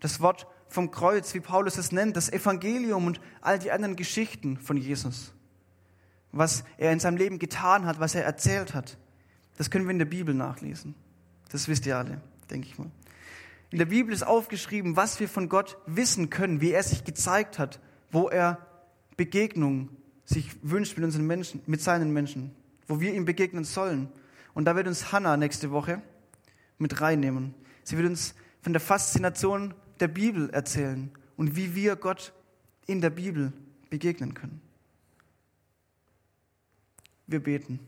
Das 0.00 0.20
Wort 0.20 0.46
vom 0.76 0.90
Kreuz, 0.90 1.32
wie 1.32 1.40
Paulus 1.40 1.78
es 1.78 1.90
nennt, 1.90 2.18
das 2.18 2.30
Evangelium 2.30 3.06
und 3.06 3.18
all 3.40 3.58
die 3.58 3.72
anderen 3.72 3.96
Geschichten 3.96 4.58
von 4.58 4.76
Jesus, 4.76 5.32
was 6.32 6.64
er 6.76 6.92
in 6.92 7.00
seinem 7.00 7.16
Leben 7.16 7.38
getan 7.38 7.86
hat, 7.86 7.98
was 7.98 8.14
er 8.14 8.24
erzählt 8.24 8.74
hat, 8.74 8.98
das 9.56 9.70
können 9.70 9.86
wir 9.86 9.92
in 9.92 9.98
der 9.98 10.04
Bibel 10.04 10.34
nachlesen. 10.34 10.94
Das 11.48 11.66
wisst 11.66 11.86
ihr 11.86 11.96
alle, 11.96 12.20
denke 12.50 12.68
ich 12.68 12.78
mal. 12.78 12.90
In 13.70 13.78
der 13.78 13.86
Bibel 13.86 14.12
ist 14.12 14.22
aufgeschrieben, 14.22 14.96
was 14.96 15.18
wir 15.18 15.30
von 15.30 15.48
Gott 15.48 15.78
wissen 15.86 16.28
können, 16.28 16.60
wie 16.60 16.72
er 16.72 16.82
sich 16.82 17.04
gezeigt 17.04 17.58
hat, 17.58 17.80
wo 18.10 18.28
er 18.28 18.58
Begegnung 19.16 19.88
sich 20.26 20.50
wünscht 20.60 20.98
mit 20.98 21.06
unseren 21.06 21.26
Menschen, 21.26 21.62
mit 21.64 21.80
seinen 21.80 22.12
Menschen, 22.12 22.54
wo 22.86 23.00
wir 23.00 23.14
ihm 23.14 23.24
begegnen 23.24 23.64
sollen. 23.64 24.10
Und 24.52 24.66
da 24.66 24.76
wird 24.76 24.88
uns 24.88 25.10
Hannah 25.10 25.38
nächste 25.38 25.70
Woche 25.70 26.02
mit 26.76 27.00
reinnehmen. 27.00 27.54
Sie 27.82 27.96
wird 27.96 28.06
uns 28.06 28.34
von 28.60 28.74
der 28.74 28.80
Faszination 28.80 29.72
der 30.00 30.08
Bibel 30.08 30.50
erzählen 30.50 31.10
und 31.36 31.56
wie 31.56 31.74
wir 31.74 31.96
Gott 31.96 32.32
in 32.86 33.00
der 33.00 33.10
Bibel 33.10 33.52
begegnen 33.90 34.34
können. 34.34 34.60
Wir 37.26 37.42
beten. 37.42 37.80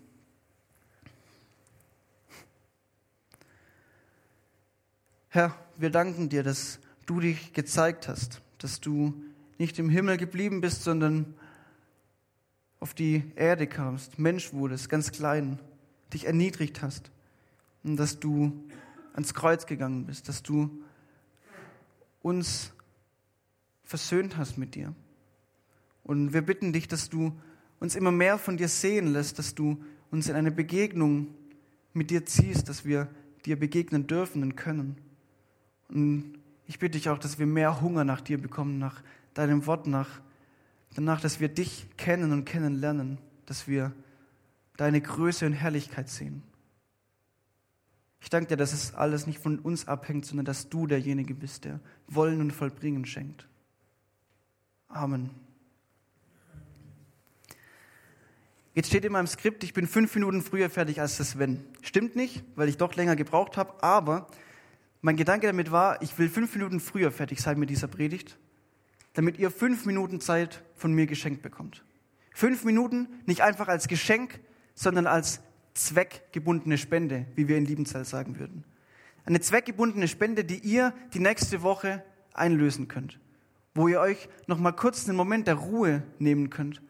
Herr, 5.29 5.57
wir 5.77 5.91
danken 5.91 6.29
dir, 6.29 6.43
dass 6.43 6.81
du 7.07 7.21
dich 7.21 7.53
gezeigt 7.53 8.09
hast, 8.09 8.41
dass 8.59 8.81
du 8.81 9.15
nicht 9.59 9.79
im 9.79 9.91
Himmel 9.91 10.17
geblieben 10.17 10.61
bist, 10.61 10.83
sondern 10.83 11.35
auf 12.81 12.95
die 12.95 13.31
Erde 13.37 13.67
kamst, 13.67 14.19
Mensch 14.19 14.53
wurdest, 14.53 14.89
ganz 14.89 15.13
klein, 15.13 15.59
dich 16.13 16.27
erniedrigt 16.27 16.83
hast 16.83 17.11
und 17.83 17.97
dass 17.97 18.19
du 18.19 18.65
ans 19.15 19.35
Kreuz 19.35 19.67
gegangen 19.67 20.07
bist, 20.07 20.29
dass 20.29 20.43
du 20.43 20.83
uns 22.23 22.73
versöhnt 23.85 24.37
hast 24.37 24.59
mit 24.59 24.75
dir. 24.75 24.95
Und 26.05 26.33
wir 26.33 26.43
bitten 26.43 26.73
dich, 26.73 26.89
dass 26.89 27.09
du 27.09 27.33
uns 27.81 27.95
immer 27.95 28.11
mehr 28.11 28.39
von 28.39 28.57
dir 28.57 28.69
sehen 28.69 29.13
lässt, 29.13 29.39
dass 29.39 29.55
du 29.55 29.83
uns 30.11 30.29
in 30.29 30.37
eine 30.37 30.51
Begegnung 30.51 31.29
mit 31.93 32.11
dir 32.11 32.25
ziehst, 32.27 32.69
dass 32.69 32.85
wir 32.85 33.09
dir 33.45 33.59
begegnen 33.59 34.07
dürfen 34.07 34.43
und 34.43 34.57
können. 34.57 34.97
Und 35.89 36.39
ich 36.67 36.79
bitte 36.79 36.99
dich 36.99 37.09
auch, 37.09 37.19
dass 37.19 37.39
wir 37.39 37.47
mehr 37.47 37.81
Hunger 37.81 38.05
nach 38.05 38.21
dir 38.21 38.41
bekommen, 38.41 38.79
nach 38.79 39.03
deinem 39.35 39.67
Wort, 39.67 39.87
nach, 39.87 40.21
danach, 40.95 41.21
dass 41.21 41.41
wir 41.41 41.49
dich 41.49 41.87
kennen 41.97 42.33
und 42.33 42.45
kennenlernen, 42.45 43.19
dass 43.47 43.69
wir 43.69 43.93
deine 44.77 45.01
Größe 45.01 45.47
und 45.47 45.53
Herrlichkeit 45.53 46.09
sehen. 46.09 46.43
Ich 48.21 48.31
danke 48.31 48.49
dir, 48.49 48.57
dass 48.57 48.73
es 48.73 48.95
alles 48.95 49.27
nicht 49.27 49.39
von 49.39 49.59
uns 49.59 49.87
abhängt, 49.87 50.27
sondern 50.27 50.45
dass 50.45 50.69
du 50.69 50.87
derjenige 50.87 51.35
bist, 51.35 51.65
der 51.65 51.81
Wollen 52.09 52.41
und 52.41 52.53
Vollbringen 52.53 53.05
schenkt. 53.05 53.47
Amen. 54.89 55.31
Jetzt 58.75 58.89
steht 58.89 59.05
in 59.05 59.13
meinem 59.13 59.27
Skript, 59.27 59.65
ich 59.65 59.73
bin 59.73 59.87
fünf 59.87 60.15
Minuten 60.15 60.41
früher 60.41 60.71
fertig 60.71 61.01
als 61.01 61.17
das 61.17 61.39
Wenn. 61.39 61.65
Stimmt 61.83 62.17
nicht, 62.17 62.45
weil 62.55 62.69
ich 62.69 62.77
doch 62.77 62.95
länger 62.95 63.17
gebraucht 63.17 63.57
habe, 63.57 63.83
aber 63.83 64.29
mein 65.01 65.17
Gedanke 65.17 65.47
damit 65.47 65.71
war, 65.71 66.01
ich 66.03 66.19
will 66.19 66.29
fünf 66.29 66.55
Minuten 66.55 66.81
früher 66.81 67.11
fertig 67.11 67.41
sein 67.41 67.59
mit 67.59 67.71
dieser 67.71 67.89
Predigt, 67.89 68.39
damit 69.15 69.39
ihr 69.39 69.51
fünf 69.51 69.85
Minuten 69.85 70.21
Zeit 70.21 70.63
von 70.75 70.93
mir 70.93 71.07
geschenkt 71.07 71.43
bekommt. 71.43 71.85
Fünf 72.33 72.65
Minuten 72.65 73.09
nicht 73.27 73.43
einfach 73.43 73.69
als 73.69 73.89
Geschenk, 73.89 74.39
sondern 74.75 75.07
als 75.09 75.41
zweckgebundene 75.79 76.77
Spende, 76.77 77.27
wie 77.35 77.49
wir 77.49 77.57
in 77.57 77.65
Liebenzell 77.65 78.05
sagen 78.05 78.39
würden. 78.39 78.65
Eine 79.25 79.41
zweckgebundene 79.41 80.09
Spende, 80.09 80.45
die 80.45 80.59
ihr 80.59 80.93
die 81.15 81.21
nächste 81.21 81.63
Woche 81.63 82.03
einlösen 82.35 82.89
könnt, 82.89 83.21
wo 83.75 83.89
ihr 83.89 84.01
euch 84.01 84.29
noch 84.47 84.59
mal 84.59 84.73
kurz 84.73 85.09
einen 85.09 85.17
Moment 85.17 85.47
der 85.47 85.55
Ruhe 85.55 86.03
nehmen 86.19 86.51
könnt. 86.51 86.83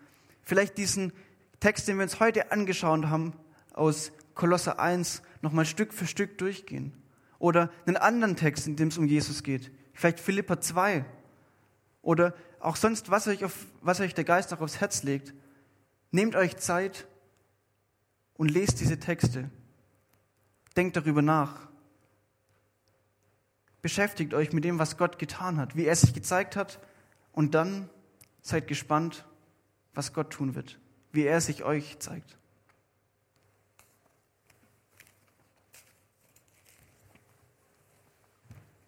Vielleicht 0.43 0.79
diesen 0.79 1.13
Text, 1.61 1.89
den 1.89 1.97
wir 1.97 2.05
uns 2.05 2.21
heute 2.21 2.53
angeschaut 2.53 3.07
haben, 3.07 3.33
aus 3.75 4.13
Kolosser 4.35 4.79
1, 4.79 5.23
noch 5.43 5.53
mal 5.53 5.67
Stück 5.67 5.93
für 5.93 6.07
Stück 6.07 6.39
durchgehen. 6.39 6.93
Oder 7.39 7.71
einen 7.87 7.97
anderen 7.97 8.37
Text, 8.37 8.67
in 8.67 8.77
dem 8.77 8.89
es 8.89 8.99
um 8.99 9.07
Jesus 9.07 9.43
geht. 9.43 9.71
Vielleicht 9.93 10.21
Philippa 10.21 10.61
2. 10.61 11.05
Oder 12.03 12.35
auch 12.61 12.77
sonst, 12.77 13.11
was 13.11 13.29
euch, 13.29 13.45
auf, 13.45 13.67
was 13.81 14.01
euch 14.01 14.15
der 14.15 14.25
Geist 14.25 14.53
auch 14.55 14.61
aufs 14.61 14.81
Herz 14.81 15.03
legt. 15.03 15.35
Nehmt 16.11 16.37
euch 16.37 16.57
Zeit 16.57 17.07
und 18.39 18.51
lest 18.51 18.81
diese 18.81 18.99
Texte. 18.99 19.51
Denkt 20.75 20.97
darüber 20.97 21.21
nach. 21.21 21.69
Beschäftigt 23.83 24.33
euch 24.33 24.55
mit 24.55 24.65
dem, 24.65 24.79
was 24.79 24.97
Gott 24.97 25.19
getan 25.19 25.59
hat, 25.59 25.77
wie 25.77 25.85
er 25.85 25.95
sich 25.95 26.15
gezeigt 26.15 26.57
hat 26.57 26.81
und 27.33 27.55
dann 27.55 27.91
seid 28.41 28.67
gespannt, 28.67 29.27
was 29.93 30.15
Gott 30.15 30.31
tun 30.31 30.55
wird, 30.55 30.79
wie 31.13 31.25
er 31.25 31.43
sich 31.43 31.65
euch 31.65 31.99
zeigt. 31.99 32.38